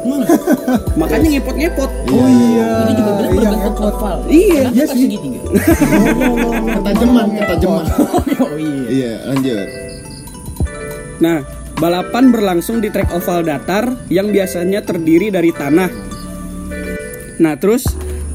Makanya 1.00 1.28
ngepot-ngepot. 1.40 1.92
Oh 2.12 2.28
iya. 2.28 2.70
Ini 2.88 2.94
juga 2.96 3.12
benar 3.18 3.32
berbentuk 3.36 3.76
oval. 3.84 4.18
Iya. 4.32 4.64
Pas 4.72 4.90
segitiga? 4.96 5.40
ketajaman 6.80 7.26
ketajaman 7.36 7.86
Oh 8.40 8.56
iya. 8.56 8.86
iya 8.88 9.14
lanjut 9.28 9.68
Nah, 11.20 11.44
balapan 11.76 12.32
berlangsung 12.32 12.80
di 12.80 12.88
trek 12.88 13.12
oval 13.12 13.44
datar 13.44 14.08
yang 14.08 14.32
biasanya 14.32 14.80
terdiri 14.88 15.28
dari 15.28 15.52
tanah. 15.52 15.92
Nah, 17.44 17.60
terus 17.60 17.84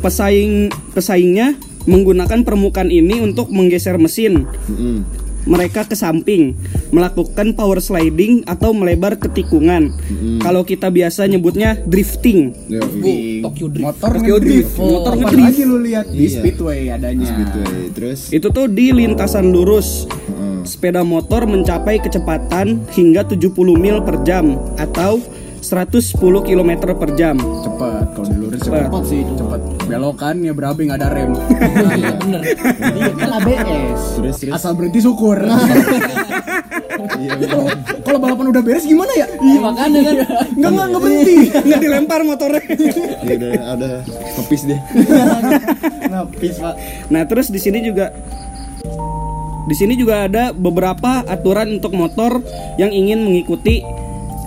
pesaing 0.05 0.69
pesaingnya 0.93 1.57
menggunakan 1.89 2.45
permukaan 2.45 2.93
ini 2.93 3.25
untuk 3.25 3.49
menggeser 3.49 3.97
mesin. 3.97 4.45
Mm-mm. 4.69 5.05
Mereka 5.45 5.85
ke 5.85 5.93
samping, 5.93 6.57
melakukan 6.89 7.53
power 7.53 7.77
sliding 7.77 8.45
atau 8.45 8.73
melebar 8.73 9.15
ke 9.15 9.29
tikungan. 9.29 9.93
Kalau 10.41 10.63
kita 10.63 10.89
biasa 10.89 11.25
nyebutnya 11.25 11.77
drifting. 11.85 12.57
Yoi. 12.67 13.45
Tokyo 13.45 13.67
Drift. 13.69 13.85
Motor 13.85 14.13
Tokyo. 14.15 14.37
Drift. 14.39 14.73
Motor 14.75 15.13
Kapan 15.13 15.21
ngedrift. 15.21 15.45
lagi 15.47 15.63
lu 15.63 15.77
lihat 15.79 16.07
di 16.09 16.17
Iya. 16.19 16.33
speedway 16.35 16.81
adanya. 16.89 17.27
Speedway 17.27 17.77
terus 17.93 18.21
Itu 18.31 18.49
tuh 18.49 18.67
di 18.67 18.87
lintasan 18.91 19.53
lurus. 19.53 20.09
Sepeda 20.65 21.05
motor 21.05 21.45
mencapai 21.45 22.01
kecepatan 22.01 22.89
hingga 22.91 23.21
70 23.23 23.77
mil 23.77 24.01
per 24.01 24.25
jam 24.25 24.57
atau 24.75 25.21
110 25.65 26.21
km 26.45 26.71
per 26.93 27.11
jam. 27.15 27.41
Cepet 27.41 28.07
kalau 28.13 28.29
dilurus 28.29 28.61
Cepet. 28.61 28.85
cepet 28.85 29.03
sih 29.05 29.23
cepet. 29.25 29.61
Belokan 29.85 30.37
ya 30.41 30.53
berabe 30.53 30.85
nggak 30.85 31.01
ada 31.01 31.09
rem. 31.11 31.33
Iya 31.95 32.11
bener. 32.15 32.41
Iya 32.45 33.13
kan 33.17 33.31
ABS. 33.41 34.03
terus 34.15 34.37
terus 34.39 34.53
Asal 34.53 34.77
berhenti 34.77 35.01
syukur. 35.01 35.41
iya 37.17 37.33
Kalau 38.05 38.19
balapan 38.21 38.53
udah 38.53 38.63
beres 38.63 38.85
gimana 38.85 39.11
ya? 39.11 39.27
Iya 39.33 39.59
makanya 39.59 40.01
kan. 40.01 40.17
Enggak 40.55 40.71
enggak 40.71 40.87
enggak 40.87 41.03
berhenti. 41.03 41.35
nggak 41.67 41.81
dilempar 41.81 42.21
motornya. 42.23 42.63
Iya, 43.25 43.35
udah 43.35 43.53
ada 43.73 43.91
kepis 44.37 44.63
deh 44.69 44.81
Ngapis 46.05 46.55
pak. 46.61 46.75
Nah, 47.09 47.23
terus 47.25 47.49
di 47.49 47.57
sini 47.57 47.81
juga 47.81 48.13
di 49.65 49.73
sini 49.73 49.97
juga 49.97 50.29
ada 50.29 50.53
beberapa 50.53 51.25
aturan 51.25 51.81
untuk 51.81 51.97
motor 51.97 52.45
yang 52.77 52.93
ingin 52.93 53.25
mengikuti 53.25 53.81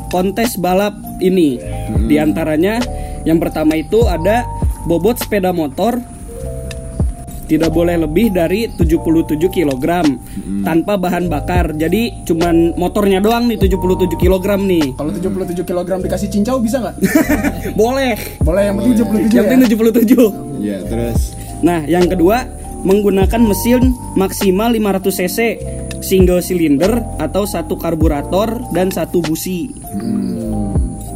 kontes 0.10 0.56
balap 0.58 0.96
ini. 1.20 1.60
Di 2.08 2.16
antaranya 2.18 2.80
yang 3.24 3.38
pertama 3.38 3.76
itu 3.76 4.08
ada 4.08 4.48
bobot 4.88 5.20
sepeda 5.20 5.52
motor 5.52 6.00
tidak 7.48 7.72
boleh 7.72 7.96
lebih 7.96 8.36
dari 8.36 8.68
77 8.68 9.40
kg 9.48 9.86
tanpa 10.68 11.00
bahan 11.00 11.32
bakar. 11.32 11.72
Jadi 11.74 12.28
cuman 12.28 12.76
motornya 12.76 13.24
doang 13.24 13.48
nih 13.48 13.56
77 13.56 14.20
kg 14.20 14.48
nih. 14.68 15.00
Kalau 15.00 15.12
77 15.16 15.64
kg 15.64 15.90
dikasih 16.04 16.28
cincau 16.28 16.60
bisa 16.60 16.84
nggak? 16.84 16.96
boleh. 17.80 18.20
Boleh 18.44 18.64
yang 18.68 18.76
penting 18.84 18.94
77 19.00 19.32
Yang 19.32 19.46
ya. 19.48 19.50
penting 19.50 19.70
77. 19.72 20.60
iya 20.60 20.78
terus 20.84 21.20
Nah, 21.58 21.82
yang 21.90 22.06
kedua 22.06 22.46
menggunakan 22.86 23.42
mesin 23.42 23.96
maksimal 24.14 24.70
500 24.70 25.10
cc 25.10 25.40
single 26.02 26.42
cylinder 26.42 27.02
atau 27.18 27.44
satu 27.46 27.76
karburator 27.78 28.62
dan 28.74 28.90
satu 28.94 29.22
busi. 29.24 29.72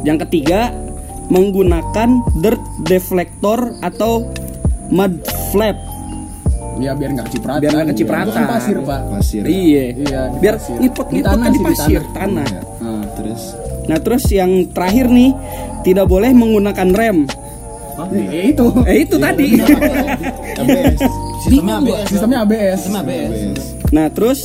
Yang 0.02 0.26
ketiga 0.28 0.74
menggunakan 1.30 2.20
dirt 2.42 2.62
deflector 2.84 3.78
atau 3.80 4.26
mud 4.90 5.22
flap. 5.54 5.78
Iya 6.80 6.96
biar 6.96 7.10
nggak 7.14 7.26
kecipratan. 7.30 7.60
Biar 7.62 7.72
nggak 7.72 7.88
kecipratan. 7.94 8.32
Kan 8.32 8.44
pasir 8.48 8.76
pak. 8.82 9.00
pasir 9.12 9.42
Iya. 9.44 9.84
Iya, 9.92 10.20
Biar 10.40 10.56
pasir. 10.56 10.76
ngipot 10.80 11.06
Di 11.08 11.14
ngipot 11.20 11.28
tanah 11.30 11.44
kan 11.44 11.52
di 11.52 11.56
sih, 11.56 11.62
di 11.62 11.68
pasir 11.68 12.02
tanah. 12.02 12.16
tanah. 12.16 12.46
Iya. 12.48 12.60
Nah. 12.82 13.04
terus 13.16 13.42
Nah, 13.82 13.98
terus 13.98 14.24
yang 14.30 14.70
terakhir 14.70 15.10
nih 15.10 15.34
tidak 15.82 16.06
boleh 16.06 16.30
menggunakan 16.30 16.88
rem. 16.94 17.18
Ya 18.14 18.42
itu. 18.46 18.66
Eh 18.86 19.02
itu 19.02 19.16
tadi. 19.18 19.58
Sistemnya 21.42 21.74
ABS. 21.78 22.06
Sistemnya 22.08 22.38
ABS. 22.40 22.78
Sistemnya 22.78 23.02
ABS. 23.02 23.60
Nah, 23.90 24.06
terus 24.08 24.40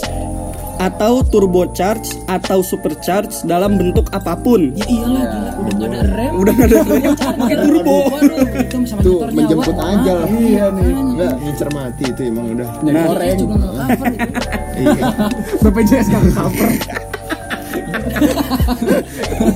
atau 0.78 1.26
turbocharge 1.26 2.14
atau 2.28 2.62
supercharge 2.62 3.42
dalam 3.44 3.78
bentuk 3.78 4.06
apa 4.12 4.38
pun. 4.38 4.74
Ya 4.74 4.86
iyalah 4.86 5.26
gila 5.26 5.52
udah 5.58 5.74
nggak 5.74 5.90
ada 5.90 6.02
rem. 6.14 6.32
Udah 6.36 6.54
nggak 6.54 6.68
ada 6.70 6.78
rem, 6.84 7.14
pakai 7.42 7.58
turbo. 7.58 7.98
Itu 8.56 8.78
sama 8.86 9.02
tuh 9.02 9.18
menjemput 9.32 9.74
nyawa. 9.74 9.90
aja 9.96 10.12
lah 10.14 10.28
Iya 10.30 10.66
nih. 10.70 10.86
Enggak, 10.94 11.34
ngincer 11.42 11.70
mati 11.72 12.04
itu 12.06 12.22
emang 12.24 12.46
udah 12.54 12.68
Nah, 12.84 13.06
goreng. 13.10 13.38
juga 13.38 13.54
nggak 13.58 13.74
cover 13.74 14.08
itu. 14.08 14.30
iya 14.86 15.10
BPJS 15.60 16.08
nggak 16.08 16.24
cover. 16.34 16.70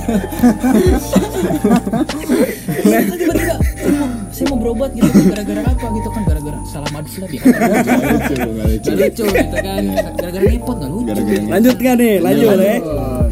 Tiba-tiba 2.82 3.34
saya 3.34 3.92
mau, 3.94 4.08
saya 4.30 4.46
mau 4.50 4.58
berobat 4.58 4.90
gitu 4.94 5.08
kan 5.08 5.24
gara-gara 5.28 5.60
apa 5.64 5.86
gitu 5.92 6.08
kan 6.10 6.22
gara-gara 6.24 6.51
salah 6.66 6.90
lagi. 6.94 7.36
Nggak 7.42 8.08
lucu 8.12 8.34
nggak 8.38 8.66
lucu 8.70 8.92
gitu 9.26 9.56
kan. 9.58 9.82
Gara-gara 10.16 10.44
ngepot 10.46 10.76
gak 10.78 10.90
lucu. 10.90 11.12
Lanjut 11.50 11.76
nggak 11.78 11.94
nih? 11.98 12.14
Lanjut 12.22 12.56
ya. 12.58 12.76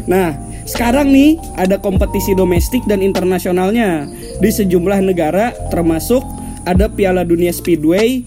Nah, 0.07 0.29
sekarang 0.65 1.07
nih 1.09 1.37
ada 1.57 1.77
kompetisi 1.81 2.37
domestik 2.37 2.83
dan 2.85 3.01
internasionalnya 3.01 4.05
di 4.39 4.49
sejumlah 4.49 4.99
negara 5.03 5.53
termasuk 5.73 6.21
ada 6.65 6.89
Piala 6.89 7.25
Dunia 7.25 7.49
Speedway 7.49 8.21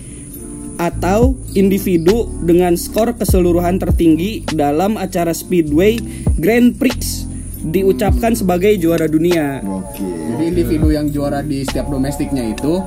atau 0.74 1.38
individu 1.54 2.26
dengan 2.42 2.74
skor 2.74 3.14
keseluruhan 3.14 3.78
tertinggi 3.78 4.42
dalam 4.50 4.98
acara 4.98 5.30
Speedway 5.30 6.02
Grand 6.42 6.74
Prix 6.74 7.30
diucapkan 7.64 8.36
sebagai 8.36 8.74
juara 8.76 9.08
dunia. 9.08 9.62
oke 9.64 10.04
Jadi 10.04 10.44
individu 10.50 10.90
yang 10.90 11.08
juara 11.08 11.40
di 11.40 11.62
setiap 11.64 11.88
domestiknya 11.88 12.52
itu 12.52 12.82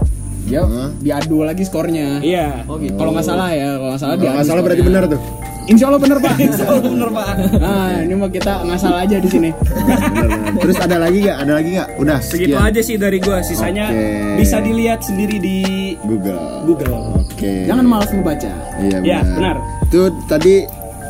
dia 0.48 0.64
Hah? 0.64 0.90
diadu 0.98 1.44
lagi 1.44 1.62
skornya. 1.62 2.18
Iya. 2.20 2.64
Oh 2.66 2.80
gitu. 2.80 2.96
Kalau 2.96 3.12
nggak 3.12 3.26
salah 3.26 3.52
ya, 3.52 3.76
kalau 3.76 3.92
nggak 3.92 4.02
salah 4.02 4.16
Kalau 4.16 4.32
nggak 4.32 4.48
salah 4.48 4.62
berarti 4.64 4.84
benar 4.84 5.04
tuh 5.06 5.22
Insya 5.68 5.92
Allah 5.92 6.00
bener 6.00 6.18
pak. 6.18 6.32
bener 6.96 7.10
Pak. 7.12 7.28
Nah 7.60 8.00
ini 8.00 8.14
mah 8.16 8.32
kita 8.32 8.64
nggak 8.64 8.80
salah 8.80 9.04
aja 9.04 9.20
di 9.20 9.28
sini. 9.28 9.50
Benar, 9.52 10.00
benar. 10.08 10.52
terus 10.58 10.78
ada 10.80 10.96
lagi 10.98 11.18
nggak 11.20 11.38
ada 11.38 11.54
lagi 11.54 11.70
nggak 11.76 11.90
udah 12.00 12.18
Segitu 12.24 12.56
sekian. 12.56 12.68
aja 12.72 12.80
sih 12.80 12.96
dari 12.96 13.18
gua. 13.20 13.38
Sisanya 13.44 13.86
Oke. 13.92 14.08
bisa 14.40 14.58
dilihat 14.64 15.04
sendiri 15.04 15.36
di 15.36 15.58
Google 16.02 16.64
Google. 16.64 17.20
oke 17.20 17.54
Jangan 17.68 17.84
malas 17.84 18.08
membaca. 18.10 18.48
Iya 18.80 18.98
Ya, 19.04 19.20
benar. 19.28 19.56
Itu 19.84 20.02
tadi 20.26 20.64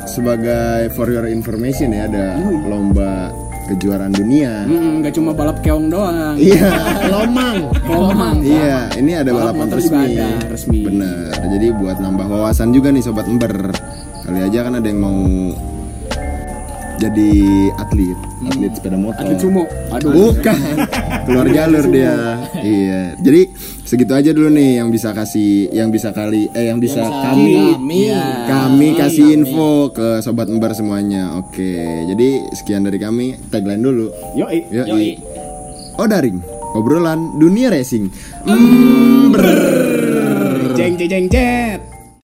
sebagai 0.07 0.89
for 0.91 1.05
your 1.05 1.27
information 1.27 1.93
ya 1.93 2.07
ada 2.07 2.41
lomba 2.65 3.29
kejuaraan 3.67 4.13
dunia. 4.13 4.63
Hmm, 4.63 5.03
nggak 5.03 5.13
cuma 5.13 5.31
balap 5.31 5.59
keong 5.59 5.91
doang. 5.91 6.35
Iya, 6.39 6.71
lomang. 7.13 7.69
Lomang. 7.85 8.37
Iya, 8.39 8.91
ini 8.95 9.11
ada 9.13 9.31
Balap 9.31 9.53
balapan 9.53 9.65
motor 9.67 9.79
juga 9.79 9.97
resmi. 9.99 10.15
ada, 10.15 10.27
resmi. 10.47 10.79
Bener. 10.87 11.31
Jadi 11.47 11.67
buat 11.75 11.97
nambah 11.99 12.27
wawasan 12.27 12.71
juga 12.71 12.89
nih 12.89 13.03
sobat 13.03 13.27
ember. 13.27 13.53
Kali 14.23 14.39
aja 14.43 14.59
kan 14.63 14.73
ada 14.75 14.87
yang 14.87 14.99
mau 14.99 15.19
jadi 16.97 17.29
atlet, 17.77 18.17
atlet 18.43 18.71
sepeda 18.73 18.97
motor. 18.97 19.21
Atlet 19.21 19.37
sumo. 19.37 19.63
Aduh. 19.93 20.11
Bukan. 20.33 20.57
Keluar 21.27 21.47
jalur 21.51 21.85
dia. 21.91 22.15
iya. 22.63 23.01
Jadi 23.19 23.51
segitu 23.83 24.15
aja 24.15 24.31
dulu 24.31 24.47
nih 24.47 24.79
yang 24.79 24.87
bisa 24.87 25.11
kasih 25.11 25.67
yang 25.69 25.91
bisa 25.91 26.15
kali 26.15 26.47
eh 26.51 26.71
yang 26.71 26.79
bisa 26.79 27.03
kami 27.03 27.75
Kami. 27.75 28.01
kami 28.47 28.87
kasih 28.95 29.35
info 29.35 29.91
ke 29.91 30.23
sobat 30.23 30.47
ember 30.47 30.71
semuanya. 30.71 31.35
Oke. 31.35 31.75
Jadi 32.07 32.27
sekian 32.55 32.87
dari 32.87 32.95
kami. 32.95 33.35
Tagline 33.51 33.83
dulu. 33.83 34.07
Yoi. 34.33 34.71
Yoi. 34.71 35.09
Odaring, 35.97 36.39
obrolan 36.71 37.35
dunia 37.35 37.67
racing. 37.67 38.07
Jeng 40.77 40.93
jeng 40.95 41.09
jeng 41.09 41.25
jet. 41.27 41.76